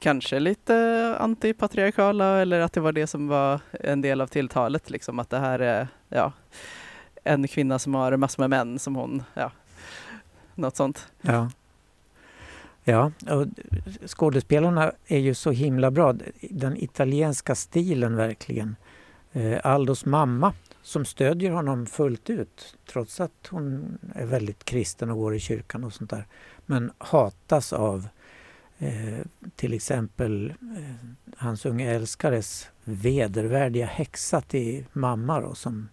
[0.00, 5.18] kanske lite antipatriarkala eller att det var det som var en del av tilltalet liksom
[5.18, 6.32] att det här är ja,
[7.24, 9.52] en kvinna som har massor med män som hon, ja,
[10.54, 11.06] något sånt.
[11.20, 11.50] Ja.
[12.84, 13.46] Ja, och
[14.06, 16.14] skådespelarna är ju så himla bra.
[16.40, 18.76] Den italienska stilen verkligen.
[19.32, 25.16] Eh, Aldos mamma som stödjer honom fullt ut trots att hon är väldigt kristen och
[25.16, 26.26] går i kyrkan och sånt där.
[26.66, 28.08] Men hatas av
[28.80, 29.24] eh,
[29.56, 35.88] till exempel eh, hans unge älskares vedervärdiga häxa till mamma då, som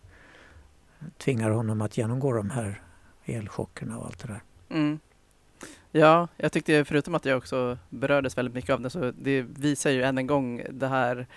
[1.17, 2.81] tvingar honom att genomgå de här
[3.25, 4.41] elchockerna och allt det där.
[4.69, 4.99] Mm.
[5.91, 9.89] Ja, jag tyckte förutom att jag också berördes väldigt mycket av det så det visar
[9.89, 11.27] ju än en gång det här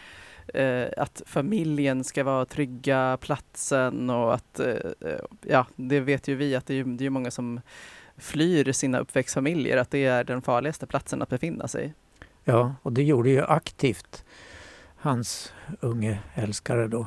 [0.54, 6.34] eh, att familjen ska vara trygga platsen och att eh, eh ja, det vet ju
[6.34, 7.60] vi att det är, ju- det är ju många som
[8.20, 11.94] flyr sina uppväxtfamiljer, att det är den farligaste platsen att befinna sig.
[12.44, 14.24] Ja, och det gjorde ju aktivt
[14.96, 17.06] hans unge älskare då.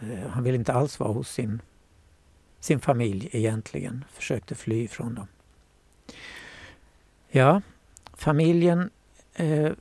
[0.00, 1.62] Eh, han ville inte alls vara hos sin,
[2.60, 5.26] sin familj egentligen, försökte fly från dem.
[7.28, 7.62] Ja,
[8.14, 8.90] familjen
[9.34, 9.72] eh,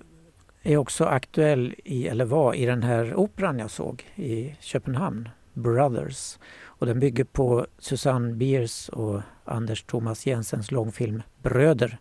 [0.64, 6.38] är också aktuell i, eller var, i den här operan jag såg i Köpenhamn, Brothers.
[6.80, 11.98] Och den bygger på Susanne Biers och Anders Thomas Jensens långfilm Bröder.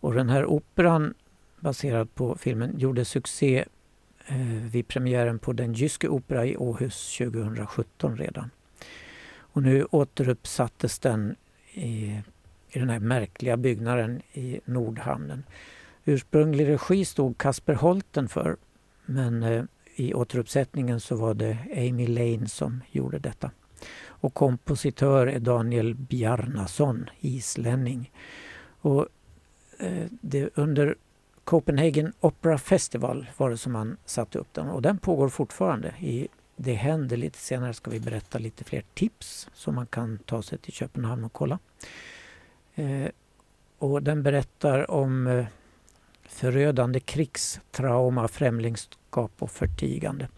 [0.00, 1.14] Och den här operan
[1.60, 3.64] baserad på filmen gjorde succé
[4.26, 4.36] eh,
[4.70, 8.50] vid premiären på Den Jyske Opera i Åhus 2017 redan.
[9.36, 11.36] Och nu återuppsattes den
[11.72, 12.20] i,
[12.68, 15.44] i den här märkliga byggnaden i Nordhamnen.
[16.04, 18.56] Ursprunglig regi stod Kasper Holten för
[19.06, 19.64] men eh,
[19.96, 23.50] i återuppsättningen så var det Amy Lane som gjorde detta.
[24.24, 28.12] Och kompositör är Daniel Bjarnason, islänning.
[28.80, 29.06] Och,
[29.78, 30.94] eh, det, under
[31.44, 35.94] Copenhagen Opera Festival var det som man satte upp den och den pågår fortfarande.
[36.00, 40.42] I Det händer lite senare ska vi berätta lite fler tips som man kan ta
[40.42, 41.58] sig till Köpenhamn och kolla.
[42.74, 43.08] Eh,
[43.78, 45.46] och den berättar om eh,
[46.22, 50.28] förödande krigstrauma, främlingskap och förtigande.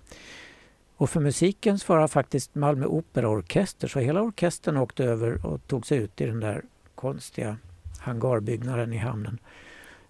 [0.96, 5.98] Och för musiken svarar faktiskt Malmö Operaorkester så hela orkestern åkte över och tog sig
[5.98, 7.56] ut i den där konstiga
[7.98, 9.38] hangarbyggnaden i hamnen.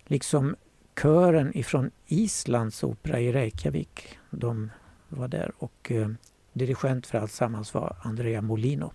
[0.05, 0.57] Liksom
[1.03, 4.19] kören ifrån Islands opera i Reykjavik.
[4.31, 4.71] De
[5.09, 6.09] var där och eh,
[6.53, 8.93] dirigent för alltsammans var Andrea Molino.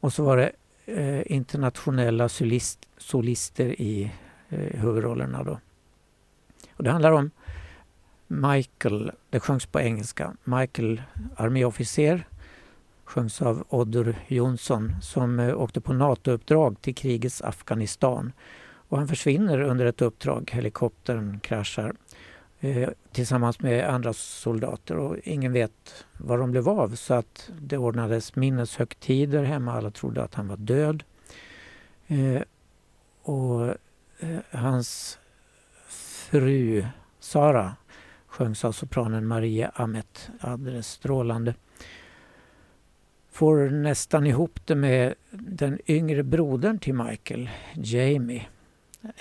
[0.00, 0.52] Och så var det
[0.86, 4.12] eh, internationella solist, solister i
[4.48, 5.60] eh, huvudrollerna då.
[6.76, 7.30] Och det handlar om
[8.28, 11.02] Michael, det sjöngs på engelska, Michael
[11.36, 12.26] arméofficer
[13.08, 18.32] sjöngs av Oddur Jonsson som eh, åkte på NATO-uppdrag till krigets Afghanistan.
[18.88, 21.94] Och han försvinner under ett uppdrag, helikoptern kraschar.
[22.60, 27.78] eh, tillsammans med andra soldater och ingen vet vad de blev av så att det
[27.78, 29.72] ordnades minneshögtider hemma.
[29.72, 31.02] Alla trodde att han var död.
[32.06, 32.42] Eh,
[33.22, 33.74] och
[34.18, 35.18] eh, hans
[35.88, 36.84] fru
[37.20, 37.76] Sara
[38.28, 41.54] sjöngs av sopranen Maria Amet alldeles strålande.
[43.30, 48.46] Får nästan ihop det med den yngre brodern till Michael, Jamie,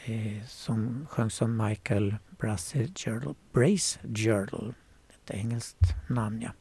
[0.05, 3.33] eh, som sjöngs av Michael Brace Girdle.
[3.51, 4.73] Brace Girdle,
[5.09, 6.51] ett engelskt namn ja.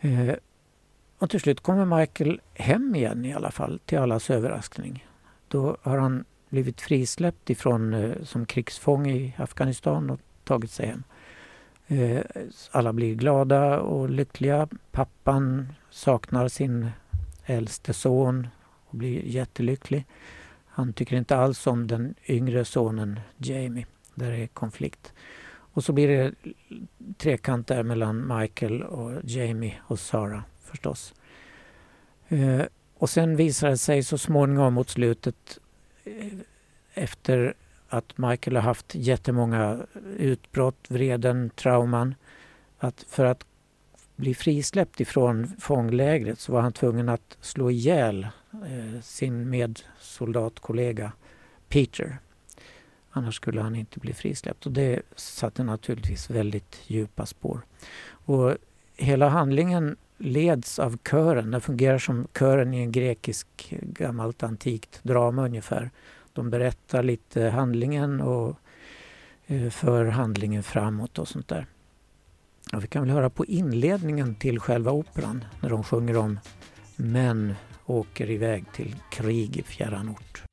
[0.00, 0.34] Eh,
[1.18, 5.06] och till slut kommer Michael hem igen i alla fall, till allas överraskning.
[5.48, 11.02] Då har han blivit frisläppt ifrån eh, som krigsfånge i Afghanistan och tagit sig hem.
[11.86, 12.22] Eh,
[12.70, 14.68] alla blir glada och lyckliga.
[14.90, 16.90] Pappan saknar sin
[17.44, 18.48] äldste son
[18.86, 20.06] och blir jättelycklig.
[20.66, 23.86] Han tycker inte alls om den yngre sonen Jamie.
[24.14, 25.12] Där är konflikt.
[25.74, 26.34] Och så blir det
[27.18, 31.14] trekant där mellan Michael och Jamie och Sara förstås.
[32.28, 32.62] Eh,
[32.98, 35.58] och sen visar det sig så småningom mot slutet
[36.04, 36.38] eh,
[36.94, 37.54] efter
[37.90, 39.78] att Michael har haft jättemånga
[40.16, 42.14] utbrott, vreden, trauman.
[42.78, 43.44] Att för att
[44.16, 51.12] bli frisläppt ifrån fånglägret så var han tvungen att slå ihjäl eh, sin medsoldatkollega
[51.68, 52.18] Peter.
[53.10, 57.60] Annars skulle han inte bli frisläppt och det satte naturligtvis väldigt djupa spår.
[58.10, 58.56] Och
[58.96, 61.50] hela handlingen leds av kören.
[61.50, 65.90] Den fungerar som kören i en grekisk gammalt antikt drama ungefär.
[66.32, 68.56] De berättar lite handlingen och
[69.46, 71.66] eh, för handlingen framåt och sånt där.
[72.72, 76.38] Och vi kan väl höra på inledningen till själva operan när de sjunger om
[76.96, 77.54] män
[77.86, 80.49] åker iväg till krig i fjärran ort.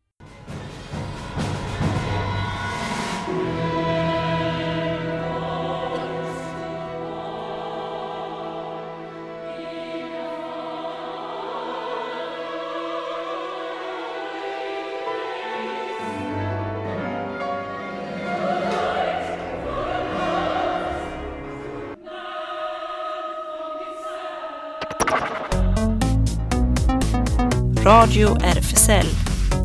[27.87, 29.05] Radio RFSL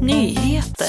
[0.00, 0.86] Nyheter.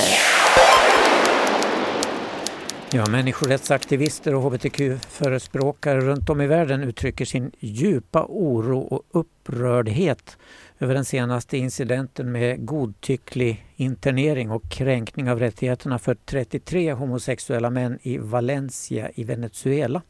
[2.91, 10.38] Ja, människorättsaktivister och hbtq-förespråkare runt om i världen uttrycker sin djupa oro och upprördhet
[10.80, 18.00] över den senaste incidenten med godtycklig internering och kränkning av rättigheterna för 33 homosexuella män
[18.02, 20.02] i Valencia i Venezuela.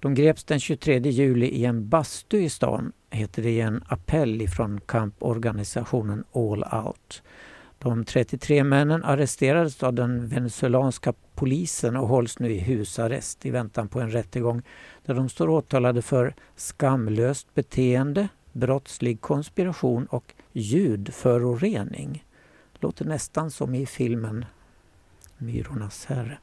[0.00, 4.42] De greps den 23 juli i en bastu i stan, heter det i en appell
[4.42, 7.22] ifrån kamporganisationen All Out.
[7.78, 13.88] De 33 männen arresterades av den venezuelanska polisen och hålls nu i husarrest i väntan
[13.88, 14.62] på en rättegång
[15.04, 22.24] där de står åtalade för skamlöst beteende, brottslig konspiration och ljudförorening.
[22.74, 24.44] Låter nästan som i filmen
[25.38, 26.38] Myrornas herre.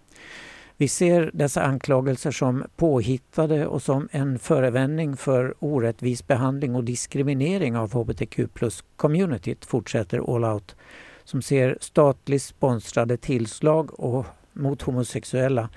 [0.82, 7.78] Vi ser dessa anklagelser som påhittade och som en förevändning för orättvis behandling och diskriminering
[7.78, 10.76] av hbtq plus-communityt, fortsätter All Out,
[11.24, 15.70] som ser statligt sponsrade tillslag och mot homosexuella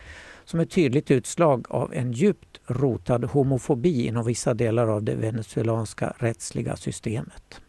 [0.44, 6.14] som ett tydligt utslag av en djupt rotad homofobi inom vissa delar av det venezuelanska
[6.18, 7.60] rättsliga systemet.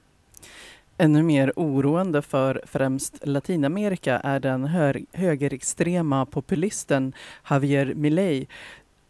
[0.98, 4.66] Ännu mer oroande för främst Latinamerika är den
[5.14, 7.14] högerextrema populisten
[7.50, 8.48] Javier Milei.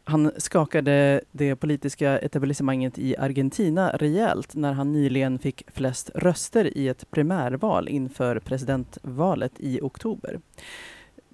[0.04, 6.88] Han skakade det politiska etablissemanget i Argentina rejält när han nyligen fick flest röster i
[6.88, 10.40] ett primärval inför presidentvalet i oktober.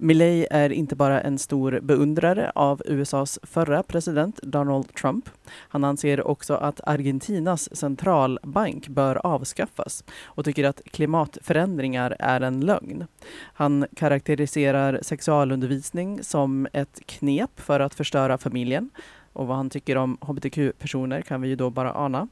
[0.02, 5.28] Milley är inte bara en stor beundrare av USAs förra president Donald Trump.
[5.48, 13.06] Han anser också att Argentinas centralbank bör avskaffas och tycker att klimatförändringar är en lögn.
[13.38, 18.90] Han karaktäriserar sexualundervisning som ett knep för att förstöra familjen
[19.32, 22.28] och vad han tycker om hbtq-personer kan vi ju då bara ana.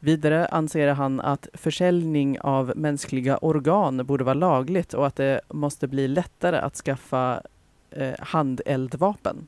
[0.00, 5.88] Vidare anser han att försäljning av mänskliga organ borde vara lagligt och att det måste
[5.88, 7.42] bli lättare att skaffa
[7.90, 9.46] eh, handeldvapen.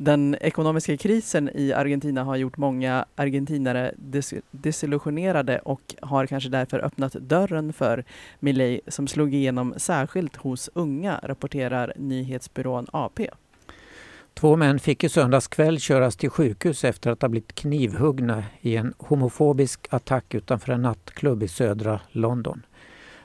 [0.00, 6.84] Den ekonomiska krisen i Argentina har gjort många argentinare des desillusionerade och har kanske därför
[6.84, 8.04] öppnat dörren för
[8.40, 13.28] Milei som slog igenom särskilt hos unga, rapporterar nyhetsbyrån AP.
[14.38, 18.76] Två män fick i söndags kväll köras till sjukhus efter att ha blivit knivhuggna i
[18.76, 22.66] en homofobisk attack utanför en nattklubb i södra London.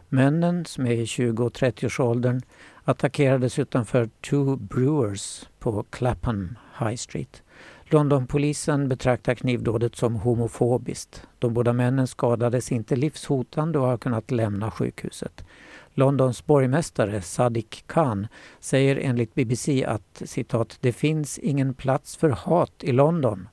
[0.10, 2.41] Männen, som är i 20 och 30-årsåldern,
[2.84, 7.43] attackerades utanför Two Brewers på Clapham High Street.
[7.84, 11.28] Londonpolisen betraktar knivdådet som homofobiskt.
[11.39, 15.45] De båda männen skadades inte livshotande och har kunnat lämna sjukhuset.
[15.93, 18.27] Londons borgmästare Sadiq Khan
[18.60, 23.47] säger enligt BBC att citat, ”det finns ingen plats för hat i London”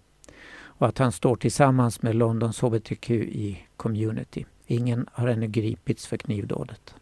[0.81, 4.45] och att han står tillsammans med Londons hbtqi-community.
[4.67, 6.95] Ingen har ännu gripits för knivdådet.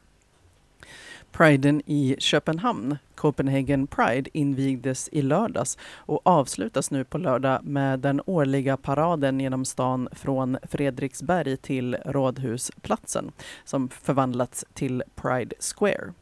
[1.32, 8.20] Priden i Köpenhamn, Copenhagen Pride, invigdes i lördags och avslutas nu på lördag med den
[8.26, 13.32] årliga paraden genom stan från Fredriksberg till Rådhusplatsen
[13.64, 16.12] som förvandlats till Pride Square.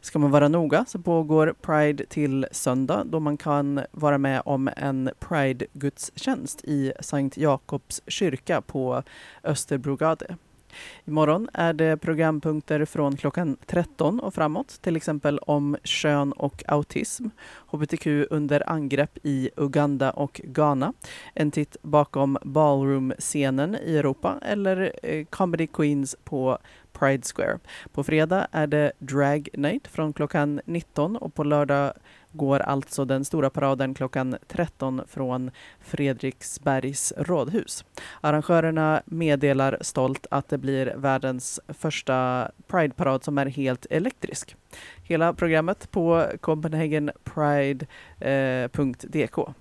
[0.00, 4.70] Ska man vara noga så pågår Pride till söndag då man kan vara med om
[4.76, 9.02] en Pride-gudstjänst i Sankt Jakobs kyrka på
[9.44, 10.36] Österbrogade.
[11.04, 17.26] Imorgon är det programpunkter från klockan 13 och framåt, till exempel om kön och autism,
[17.66, 20.92] hbtq under angrepp i Uganda och Ghana,
[21.34, 26.58] en titt bakom ballroom-scenen i Europa eller eh, Comedy Queens på
[26.98, 27.58] Pride Square.
[27.92, 31.92] På fredag är det Drag Night från klockan 19 och på lördag
[32.32, 37.84] går alltså den stora paraden klockan 13 från Fredriksbergs rådhus.
[38.20, 44.56] Arrangörerna meddelar stolt att det blir världens första Pride-parad som är helt elektrisk.
[45.02, 49.38] Hela programmet på copenhagenpride.dk.
[49.38, 49.54] Eh,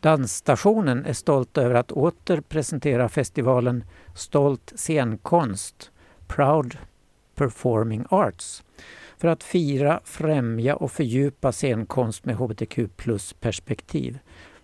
[0.00, 5.90] Dansstationen är stolt över att åter presentera festivalen Stolt scenkonst,
[6.34, 6.78] Proud
[7.34, 8.62] Performing Arts
[9.18, 14.18] för att fira, främja och fördjupa scenkonst med hbtq plus-perspektiv.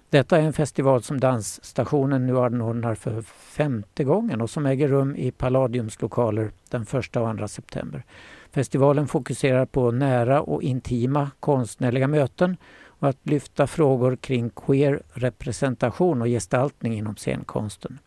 [0.09, 5.17] Detta är en festival som Dansstationen nu anordnar för femte gången och som äger rum
[5.17, 8.03] i Palladiums lokaler den 1 och 2 september.
[8.51, 12.57] Festivalen fokuserar på nära och intima konstnärliga möten
[12.87, 17.99] och att lyfta frågor kring queer representation och gestaltning inom scenkonsten.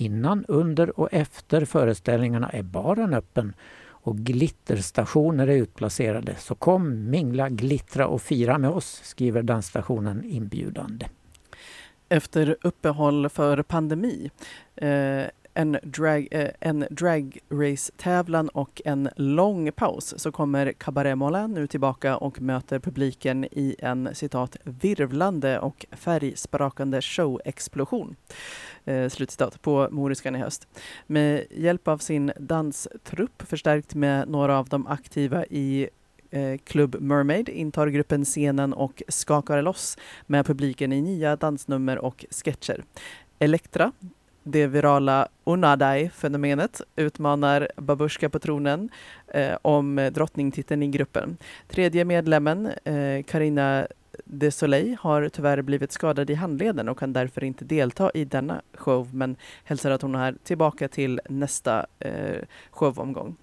[0.00, 6.34] Innan, under och efter föreställningarna är baren öppen och glitterstationer är utplacerade.
[6.38, 11.06] Så kom, mingla, glittra och fira med oss, skriver dansstationen inbjudande.
[12.08, 14.30] Efter uppehåll för pandemi
[14.76, 15.24] eh,
[15.60, 22.16] en, drag, eh, en dragrace-tävlan och en lång paus så kommer Cabaret Moulin nu tillbaka
[22.16, 28.16] och möter publiken i en citat virvlande och färgsprakande showexplosion.
[28.84, 30.68] Eh, slutcitat på Moriskan i höst.
[31.06, 35.88] Med hjälp av sin danstrupp förstärkt med några av de aktiva i
[36.30, 42.24] eh, Club Mermaid intar gruppen scenen och skakar loss med publiken i nya dansnummer och
[42.30, 42.84] sketcher.
[43.38, 43.92] Elektra,
[44.50, 48.88] det virala Unadai-fenomenet utmanar Babushka på tronen
[49.34, 51.36] eh, om drottningtiteln i gruppen.
[51.68, 53.86] Tredje medlemmen, eh, Karina
[54.24, 58.62] de Soleil har tyvärr blivit skadad i handleden och kan därför inte delta i denna
[58.74, 63.36] show men hälsar att hon är tillbaka till nästa eh, showomgång.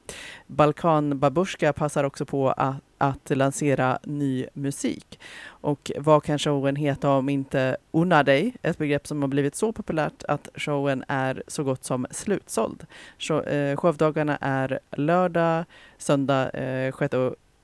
[0.48, 5.20] Balkan Babushka passar också på att, att lansera ny musik.
[5.46, 10.24] Och vad kan showen heta om inte Unadej, ett begrepp som har blivit så populärt
[10.28, 12.86] att showen är så gott som slutsåld.
[13.20, 15.66] Show, eh, showdagarna är lördag,
[15.98, 17.16] söndag eh, 6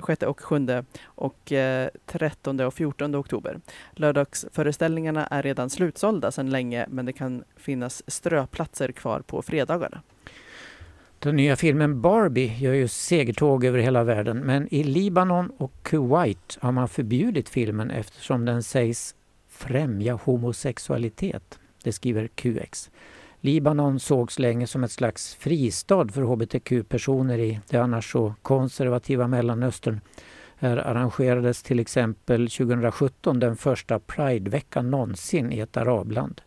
[0.07, 0.67] 6 och 7
[1.05, 3.59] och eh, 13 och 14 oktober.
[3.91, 10.01] Lördagsföreställningarna är redan slutsålda sedan länge men det kan finnas ströplatser kvar på fredagarna.
[11.19, 16.57] Den nya filmen Barbie gör ju segertåg över hela världen men i Libanon och Kuwait
[16.61, 19.15] har man förbjudit filmen eftersom den sägs
[19.49, 21.59] främja homosexualitet.
[21.83, 22.89] Det skriver QX.
[23.45, 30.01] Libanon sågs länge som ett slags fristad för hbtq-personer i det annars så konservativa Mellanöstern.
[30.55, 36.41] Här arrangerades till exempel 2017 den första Prideveckan någonsin i ett arabland.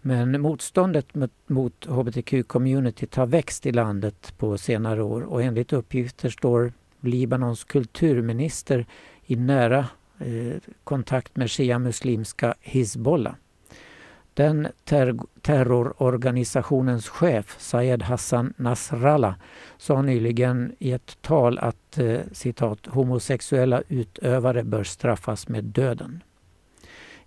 [0.00, 1.06] Men motståndet
[1.46, 8.86] mot hbtq-communityt har växt i landet på senare år och enligt uppgifter står Libanons kulturminister
[9.26, 9.86] i nära
[10.18, 13.34] eh, kontakt med shia-muslimska Hizbollah.
[14.34, 19.34] Den ter terrororganisationens chef Sayed Hassan Nasrallah
[19.78, 26.22] sa nyligen i ett tal att eh, citat, homosexuella utövare bör straffas med döden.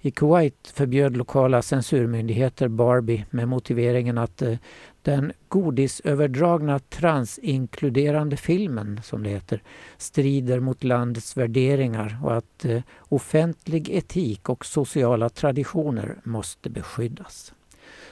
[0.01, 4.58] I Kuwait förbjöd lokala censurmyndigheter Barbie med motiveringen att eh,
[5.06, 9.64] den godisöverdragna transinkluderande filmen, som det heter,
[9.97, 17.53] strider mot landets värderingar och att eh, offentlig etik och sociala traditioner måste beskyddas.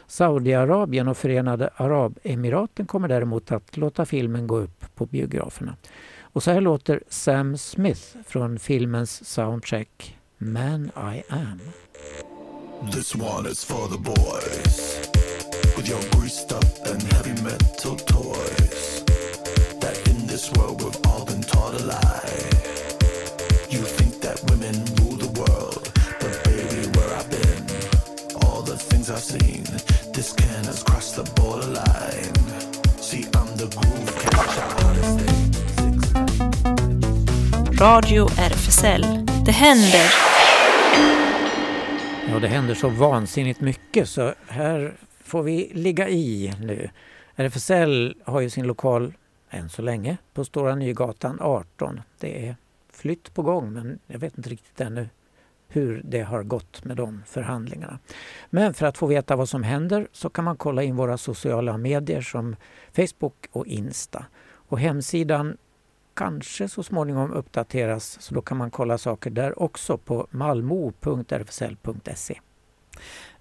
[0.07, 5.75] Saudiarabien och Förenade Arabemiraten kommer däremot att låta filmen gå upp på biograferna.
[6.21, 11.59] Och så här låter Sam Smith från filmens soundtrack Man I Am.
[12.91, 15.12] This one is for the boys
[15.75, 19.03] with your greased up and heavy metal toys.
[19.79, 22.49] That in this world we've all been taught a lie.
[23.69, 27.63] You think that women rule the world, but baby, where I've been,
[28.43, 29.63] all the things I've seen,
[30.13, 32.35] this can has crossed the borderline.
[32.97, 34.73] See, I'm the groove catcher.
[37.79, 39.25] Radio RFSL.
[39.45, 40.13] Det händer!
[42.29, 44.93] Ja, det händer så vansinnigt mycket så här
[45.33, 46.89] får vi ligga i nu.
[47.35, 49.13] RFSL har ju sin lokal,
[49.49, 52.01] än så länge, på Stora Nygatan 18.
[52.19, 52.55] Det är
[52.89, 55.09] flytt på gång men jag vet inte riktigt ännu
[55.67, 57.99] hur det har gått med de förhandlingarna.
[58.49, 61.77] Men för att få veta vad som händer så kan man kolla in våra sociala
[61.77, 62.55] medier som
[62.95, 64.25] Facebook och Insta.
[64.55, 65.57] Och hemsidan
[66.13, 70.79] kanske så småningom uppdateras så då kan man kolla saker där också på malmo.rfsl.se.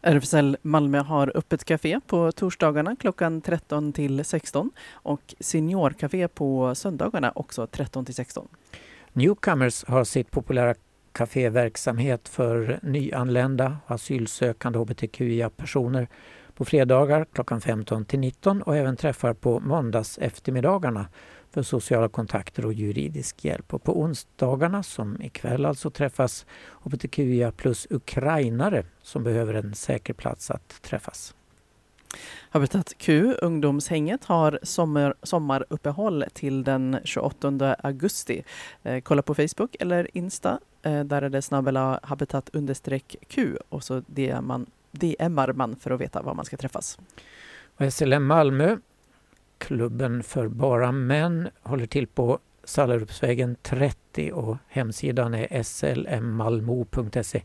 [0.05, 7.33] RFSL Malmö har öppet café på torsdagarna klockan 13 till 16 och seniorkafé på söndagarna
[7.35, 8.49] också 13 till 16.
[9.13, 10.75] Newcomers har sitt populära
[11.13, 16.09] kaféverksamhet för nyanlända, asylsökande hbtqia-personer
[16.55, 21.07] på fredagar klockan 15 till 19 och även träffar på måndags eftermiddagarna
[21.53, 23.75] för sociala kontakter och juridisk hjälp.
[23.75, 26.47] Och på onsdagarna, som ikväll alltså, träffas
[26.83, 31.35] hbtqia plus ukrainare som behöver en säker plats att träffas.
[32.51, 38.45] Habitat Q, ungdomshänget, har sommar, sommaruppehåll till den 28 augusti.
[38.83, 40.61] Eh, kolla på Facebook eller Insta.
[40.83, 42.51] Eh, där är det snabbela habitat
[43.29, 46.99] Q och så DMar man, man för att veta var man ska träffas.
[47.77, 48.77] Och SLM Malmö
[49.63, 57.43] klubben för bara män håller till på Sallerupsvägen 30 och hemsidan är slmmalmo.se.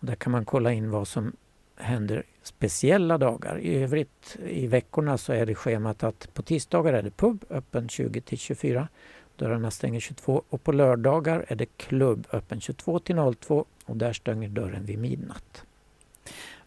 [0.00, 1.32] Där kan man kolla in vad som
[1.76, 3.58] händer speciella dagar.
[3.58, 7.88] I övrigt i veckorna så är det schemat att på tisdagar är det pub öppen
[7.88, 8.88] 20 till 24.
[9.36, 14.12] Dörrarna stänger 22 och på lördagar är det klubb öppen 22 till 02 och där
[14.12, 15.64] stänger dörren vid midnatt.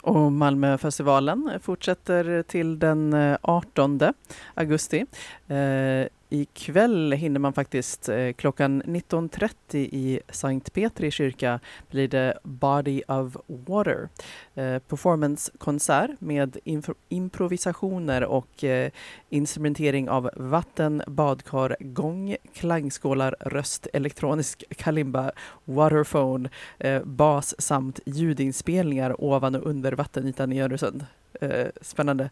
[0.06, 4.00] Och Malmöfestivalen fortsätter till den eh, 18
[4.54, 5.04] augusti.
[5.48, 11.60] Eh, Ikväll hinner man faktiskt eh, klockan 19.30 i Sankt Petri kyrka
[11.90, 14.08] blir det Body of Water.
[14.54, 16.56] Eh, performancekonsert med
[17.08, 18.90] improvisationer och eh,
[19.28, 25.30] instrumentering av vatten, badkar, gång, klangskålar, röst, elektronisk kalimba,
[25.64, 31.06] waterphone, eh, bas samt ljudinspelningar ovan och under vattenytan i Öresund.
[31.40, 32.30] Eh, spännande.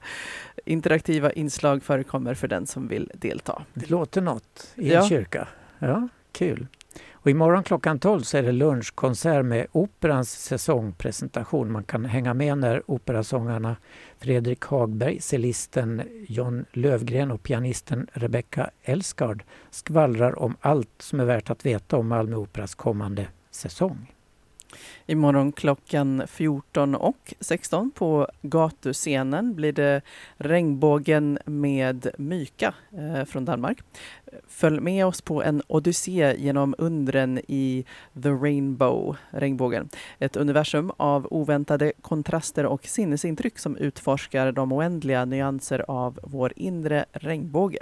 [0.64, 3.62] Interaktiva inslag förekommer för den som vill delta.
[3.74, 5.08] Det låter något i en ja.
[5.08, 5.48] kyrka.
[5.78, 6.66] Ja, kul.
[7.12, 11.72] Och imorgon klockan 12 så är det lunchkonsert med Operans säsongpresentation.
[11.72, 13.76] Man kan hänga med när operasångarna
[14.18, 21.50] Fredrik Hagberg, cellisten John Lövgren och pianisten Rebecca Elskard skvallrar om allt som är värt
[21.50, 24.12] att veta om Malmö Operas kommande säsong.
[25.06, 30.02] Imorgon klockan 14 och 16 på gatuscenen blir det
[30.36, 33.78] Regnbågen med Myka eh, från Danmark.
[34.48, 37.84] Följ med oss på en odyssé genom undren i
[38.22, 39.88] The Rainbow, regnbågen.
[40.18, 47.04] Ett universum av oväntade kontraster och sinnesintryck som utforskar de oändliga nyanser av vår inre
[47.12, 47.78] regnbåge.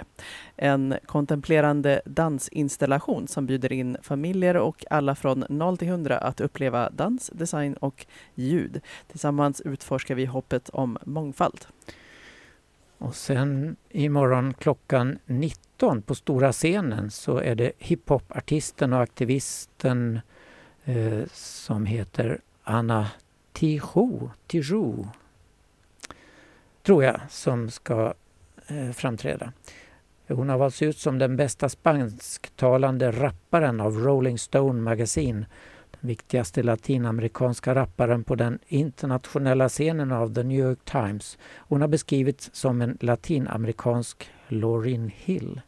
[0.55, 6.89] En kontemplerande dansinstallation som bjuder in familjer och alla från 0 till 100 att uppleva
[6.89, 8.81] dans, design och ljud.
[9.07, 11.65] Tillsammans utforskar vi hoppet om mångfald.
[12.97, 20.19] Och sen imorgon klockan 19 på stora scenen så är det hiphopartisten och aktivisten
[20.85, 23.07] eh, som heter Anna
[23.53, 25.07] Tijou, Tijou,
[26.83, 28.13] tror jag, som ska
[28.67, 29.53] eh, framträda.
[30.27, 35.45] Hon har valts ut som den bästa spansktalande rapparen av Rolling Stone Magazine
[35.91, 41.37] Den viktigaste latinamerikanska rapparen på den internationella scenen av The New York Times.
[41.55, 45.61] Hon har beskrivits som en latinamerikansk Lauryn Hill.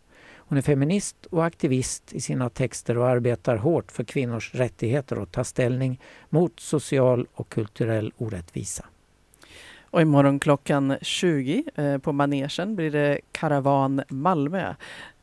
[0.48, 5.32] Hon är feminist och aktivist i sina texter och arbetar hårt för kvinnors rättigheter och
[5.32, 8.86] tar ställning mot social och kulturell orättvisa.
[9.96, 14.74] Och imorgon klockan 20 eh, på manegen blir det Karavan Malmö.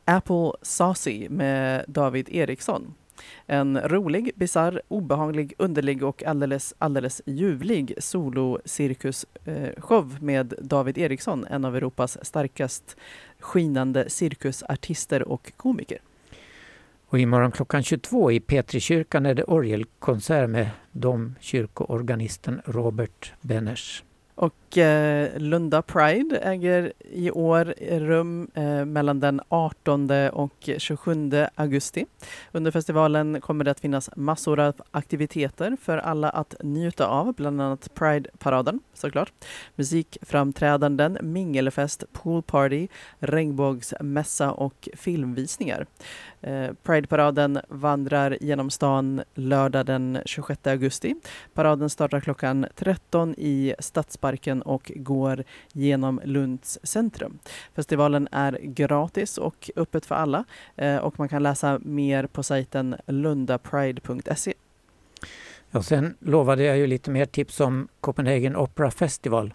[0.05, 2.93] Apple Saucy med David Eriksson.
[3.45, 11.75] En rolig, bizarr, obehaglig, underlig och alldeles, alldeles ljuvlig solocirkusshow med David Eriksson, en av
[11.75, 12.97] Europas starkast
[13.39, 15.97] skinande cirkusartister och komiker.
[17.07, 24.03] Och imorgon klockan 22 i Petrikyrkan är det orgelkonsert med domkyrkoorganisten Robert Benners.
[24.35, 32.05] Och eh, Lunda Pride äger i år rum eh, mellan den 18 och 27 augusti.
[32.51, 37.61] Under festivalen kommer det att finnas massor av aktiviteter för alla att njuta av, bland
[37.61, 39.31] annat Pride-paraden såklart.
[39.75, 42.87] Musikframträdanden, mingelfest, poolparty,
[43.19, 45.85] regnbågsmässa och filmvisningar.
[46.41, 51.15] Eh, Pride-paraden vandrar genom stan lördag den 26 augusti.
[51.53, 55.43] Paraden startar klockan 13 i Stadsparken och går
[55.73, 57.39] genom Lunds centrum.
[57.75, 60.43] Festivalen är gratis och öppet för alla
[60.75, 64.53] eh, och man kan läsa mer på sajten lundapride.se.
[65.71, 69.53] Ja, sen lovade jag ju lite mer tips om Copenhagen Opera Festival.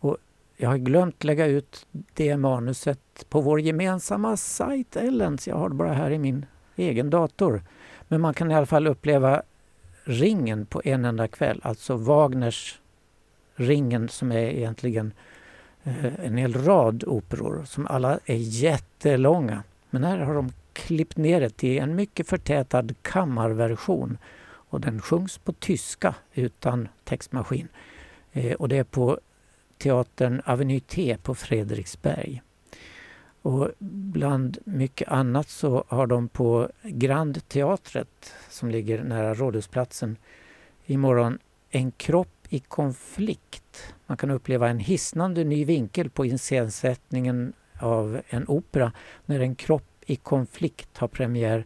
[0.00, 0.16] Och
[0.56, 5.48] jag har glömt lägga ut det manuset på vår gemensamma sajt Ellens.
[5.48, 6.46] Jag har det bara här i min
[6.76, 7.62] egen dator.
[8.08, 9.42] Men man kan i alla fall uppleva
[10.04, 12.80] Ringen på en enda kväll, alltså Wagners
[13.58, 15.12] Ringen som är egentligen
[15.84, 19.62] eh, en hel rad operor som alla är jättelånga.
[19.90, 25.38] Men här har de klippt ner det till en mycket förtätad kammarversion och den sjungs
[25.38, 27.68] på tyska utan textmaskin.
[28.32, 29.18] Eh, och det är på
[29.78, 32.42] teatern Avenue T på Fredriksberg.
[33.42, 40.16] Och bland mycket annat så har de på Grand Teatret som ligger nära Rådhusplatsen
[40.86, 41.38] imorgon
[41.70, 43.94] En kropp i konflikt.
[44.06, 48.92] Man kan uppleva en hisnande ny vinkel på iscensättningen av en opera
[49.26, 51.64] när En kropp i konflikt har premiär.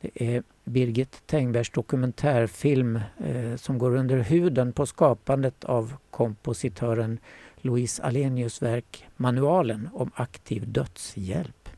[0.00, 7.18] Det är Birgit Tengbergs dokumentärfilm eh, som går under huden på skapandet av kompositören
[7.56, 11.68] Louise Alenius verk Manualen om aktiv dödshjälp.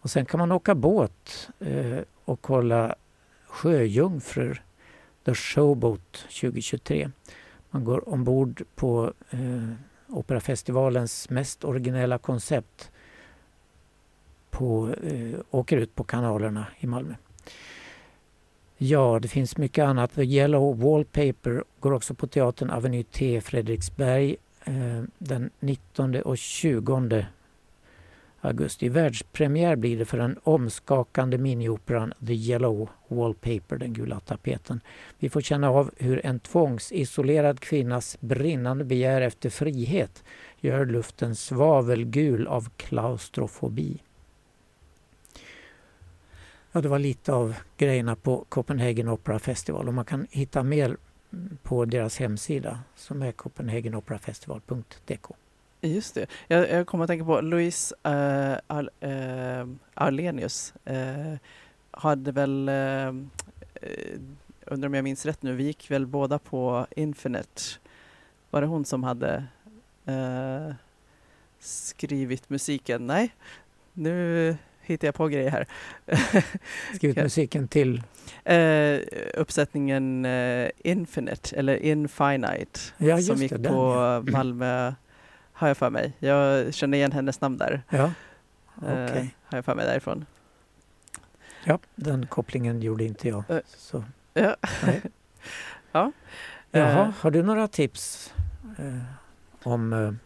[0.00, 2.94] Och sen kan man åka båt eh, och kolla
[3.46, 4.62] Sjöjungfrur,
[5.24, 7.10] The Showboat 2023.
[7.70, 9.70] Man går ombord på eh,
[10.08, 12.90] Operafestivalens mest originella koncept
[14.50, 17.14] på, eh, åker ut på kanalerna i Malmö.
[18.76, 20.14] Ja, det finns mycket annat.
[20.14, 27.26] The Yellow Wallpaper går också på teatern Avenue T Fredriksberg eh, den 19 och 20
[28.40, 28.88] augusti.
[28.88, 34.80] Världspremiär blir det för den omskakande minioperan The Yellow Wallpaper, den gula tapeten.
[35.18, 40.24] Vi får känna av hur en tvångsisolerad kvinnas brinnande begär efter frihet
[40.60, 44.02] gör luften svavelgul av klaustrofobi.
[46.72, 50.96] Ja, det var lite av grejerna på Copenhagen Opera Festival och man kan hitta mer
[51.62, 55.26] på deras hemsida som är copenhagenoperafestival.dk.
[55.80, 56.26] Just det.
[56.46, 61.36] Jag, jag kommer att tänka på Louise uh, Ar, uh, Arlenius uh,
[61.90, 62.68] hade väl,
[64.64, 67.62] undrar om jag minns rätt nu, vi gick väl båda på Infinite.
[68.50, 69.44] Var det hon som hade
[71.58, 73.06] skrivit musiken?
[73.06, 73.34] Nej,
[73.92, 75.66] nu hittar jag på grejer här.
[76.94, 78.02] Skrivit musiken till?
[78.50, 78.98] Uh,
[79.34, 80.26] uppsättningen
[80.78, 83.94] Infinite, eller Infinite, ja, som gick det, på
[84.26, 84.32] ja.
[84.32, 84.92] Malmö,
[85.58, 86.12] har jag för mig.
[86.18, 87.82] Jag känner igen hennes namn där.
[87.88, 88.12] Ja,
[88.76, 89.22] okay.
[89.22, 90.26] uh, har jag för mig därifrån.
[91.64, 93.44] Ja, den kopplingen gjorde inte jag.
[93.66, 94.04] Så.
[94.34, 94.56] Ja.
[95.92, 96.12] ja.
[96.70, 98.32] Jaha, har du några tips
[99.62, 100.18] om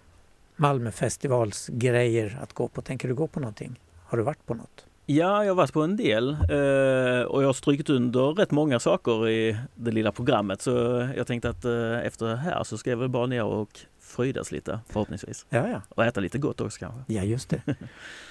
[0.56, 2.82] Malmöfestivals grejer att gå på?
[2.82, 3.80] Tänker du gå på någonting?
[4.04, 4.86] Har du varit på något?
[5.06, 8.80] Ja, jag har varit på en del eh, och jag har strykit under rätt många
[8.80, 10.62] saker i det lilla programmet.
[10.62, 10.70] Så
[11.16, 13.80] jag tänkte att eh, efter det här så ska jag väl bara ner och
[14.12, 15.46] frydas lite förhoppningsvis.
[15.48, 15.82] Ja, ja.
[15.88, 17.12] Och äta lite gott också kanske.
[17.12, 17.62] Ja, just det.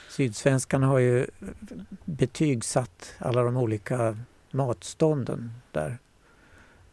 [0.10, 1.28] Sydsvenskan har ju
[2.06, 4.18] betygsatt alla de olika
[4.52, 5.98] matstånden där.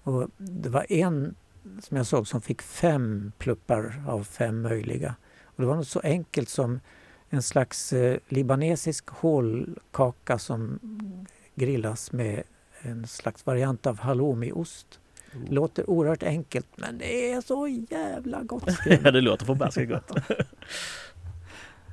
[0.02, 1.34] Och det var en
[1.82, 5.14] som jag såg som fick fem pluppar av fem möjliga.
[5.44, 6.80] Och det var något så enkelt som
[7.28, 10.78] en slags eh, libanesisk hålkaka som
[11.54, 12.42] grillas med
[12.80, 15.00] en slags variant av halloumiost.
[15.34, 15.52] Oh.
[15.52, 18.68] Låter oerhört enkelt men det är så jävla gott.
[18.86, 20.10] ja, det låter förbaskat gott.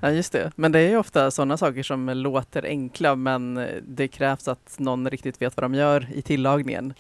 [0.02, 0.52] ja, just det.
[0.56, 5.10] Men det är ju ofta sådana saker som låter enkla men det krävs att någon
[5.10, 6.94] riktigt vet vad de gör i tillagningen.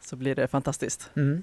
[0.00, 1.10] Så blir det fantastiskt.
[1.16, 1.42] Mm.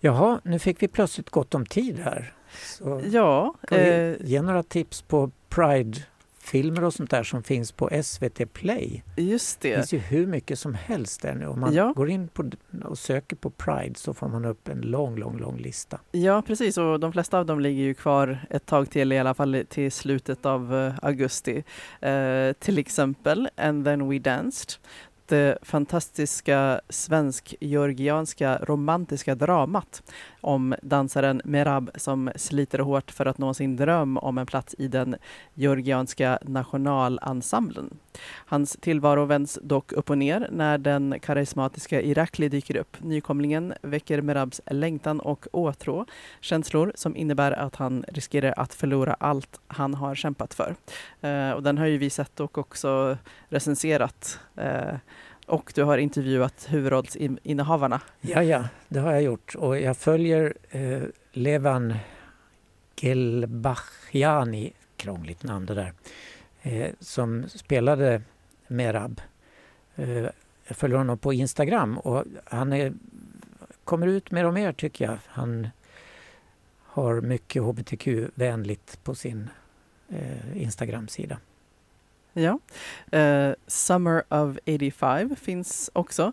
[0.00, 2.32] Jaha, nu fick vi plötsligt gott om tid här.
[2.62, 3.54] Så ja.
[3.70, 5.98] Eh, ge några tips på Pride
[6.46, 9.02] filmer och sånt där som finns på SVT Play.
[9.16, 9.74] Just Det det.
[9.76, 11.46] finns ju hur mycket som helst där nu.
[11.46, 11.92] Om man Ja.
[11.96, 12.50] går in på,
[12.84, 16.00] och söker på Pride så får man upp en lång, lång, lång lista.
[16.10, 16.78] Ja, precis.
[16.78, 19.92] Och de flesta av dem ligger ju kvar ett tag till, i alla fall till
[19.92, 21.64] slutet av eh, augusti.
[22.00, 24.70] Eh, till exempel And then we danced.
[25.28, 30.02] Det fantastiska svensk-georgianska romantiska dramat
[30.46, 34.88] om dansaren Merab som sliter hårt för att nå sin dröm om en plats i
[34.88, 35.16] den
[35.54, 37.98] georgianska nationalensemblen.
[38.46, 42.96] Hans tillvaro vänds dock upp och ner när den karismatiska Irakli dyker upp.
[43.00, 46.06] Nykomlingen väcker Merabs längtan och åtrå,
[46.40, 50.74] känslor som innebär att han riskerar att förlora allt han har kämpat för.
[51.20, 53.18] Eh, och den har ju vi sett och också
[53.48, 54.40] recenserat.
[54.56, 54.94] Eh,
[55.46, 58.00] och du har intervjuat huvudrollsinnehavarna.
[58.20, 59.54] Ja, ja, det har jag gjort.
[59.54, 61.94] Och jag följer eh, Levan
[62.96, 65.92] Gelbachjani, krångligt namn det där,
[66.62, 68.22] eh, som spelade
[68.66, 69.20] Merab.
[69.96, 70.26] Eh,
[70.66, 72.92] jag följer honom på Instagram och han är,
[73.84, 75.18] kommer ut mer och mer tycker jag.
[75.26, 75.68] Han
[76.82, 79.48] har mycket hbtq-vänligt på sin
[80.08, 81.38] eh, Instagram-sida.
[82.38, 82.58] Ja.
[83.18, 86.32] Eh, Summer of 85 finns också.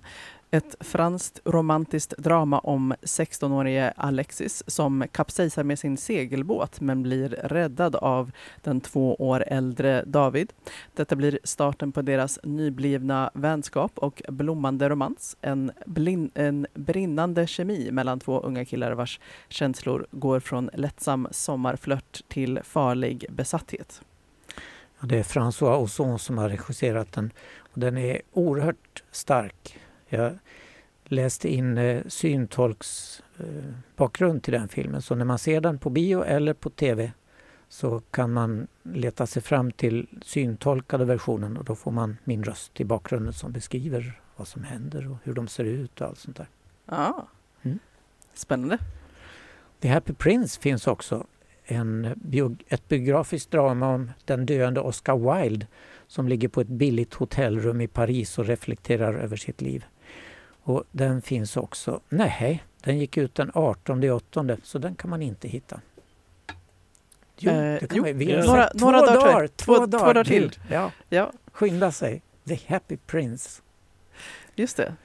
[0.51, 7.95] Ett franskt romantiskt drama om 16-årige Alexis som kapsejsar med sin segelbåt men blir räddad
[7.95, 8.31] av
[8.61, 10.53] den två år äldre David.
[10.93, 15.37] Detta blir starten på deras nyblivna vänskap och blommande romans.
[15.41, 22.21] En, blin- en brinnande kemi mellan två unga killar vars känslor går från lättsam sommarflört
[22.27, 24.01] till farlig besatthet.
[25.05, 29.79] Det är François Ozon som har regisserat den och den är oerhört stark.
[30.07, 30.37] Jag
[31.05, 35.89] läste in eh, syntolks eh, bakgrund till den filmen så när man ser den på
[35.89, 37.11] bio eller på tv
[37.69, 42.81] så kan man leta sig fram till syntolkade versionen och då får man min röst
[42.81, 46.37] i bakgrunden som beskriver vad som händer och hur de ser ut och allt sånt
[46.37, 46.47] där.
[46.85, 47.27] Ja.
[47.61, 47.79] Mm.
[48.33, 48.77] Spännande.
[49.79, 51.25] The Happy Prince finns också.
[51.73, 52.05] En
[52.67, 55.67] ett biografiskt drama om den döende Oscar Wilde
[56.07, 59.85] som ligger på ett billigt hotellrum i Paris och reflekterar över sitt liv.
[60.63, 61.99] Och den finns också.
[62.09, 65.81] Nej, den gick ut den 18 augusti så den kan man inte hitta.
[67.37, 69.75] Jo, Eh, det kan jo, man, har några- sett några två dagar dagar, Två- två,
[69.75, 70.49] två dagar, dagar till.
[70.49, 70.61] till.
[70.71, 72.21] Ja, Ja, skynda sig.
[72.47, 73.61] The Happy Prince.
[74.55, 74.95] just det.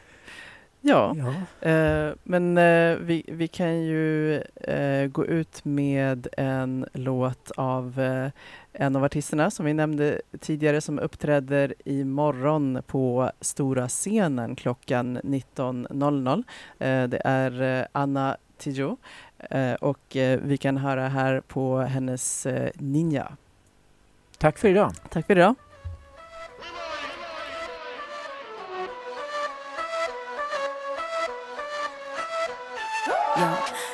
[0.81, 1.69] Ja, Ja.
[1.71, 8.31] eh, men eh, vi, vi kan ju eh, gå ut med en låt av eh,
[8.73, 16.45] en av artisterna som vi nämnde tidigare som uppträder imorgon på stora scenen klockan 19.00.
[16.79, 18.97] Eh, det är eh, Anna Tijo
[19.81, 23.33] och vi kan höra här på hennes Ninja.
[24.39, 24.93] Tack för idag.
[25.11, 25.55] Tack för idag.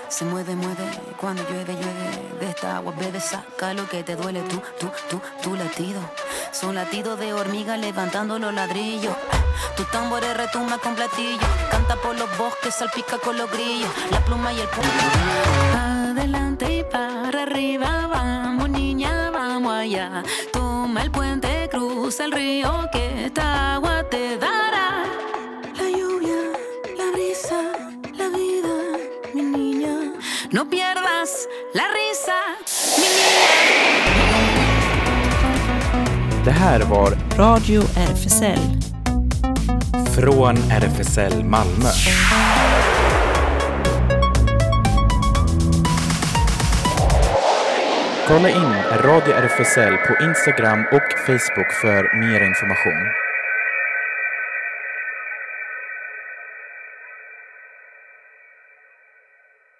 [0.08, 0.84] Se mueve, mueve,
[1.20, 5.20] cuando llueve, llueve, de esta agua bebe, saca lo que te duele, tú, tú, tú,
[5.42, 6.00] tu latido.
[6.52, 9.14] Son latidos de hormiga levantando los ladrillos.
[9.76, 14.52] Tu tambores retumba con platillo, canta por los bosques, salpica con los grillos, la pluma
[14.52, 14.90] y el punto.
[15.76, 20.22] Adelante y para arriba, vamos niña, vamos allá.
[20.52, 24.53] Toma el puente, cruza el río, que esta agua te dará.
[30.54, 32.38] No pierdas la risa,
[32.98, 33.06] mi
[36.44, 38.58] Det här var Radio RFSL.
[40.14, 41.88] Från RFSL Malmö.
[48.28, 53.23] Kolla in Radio RFSL på Instagram och Facebook för mer information.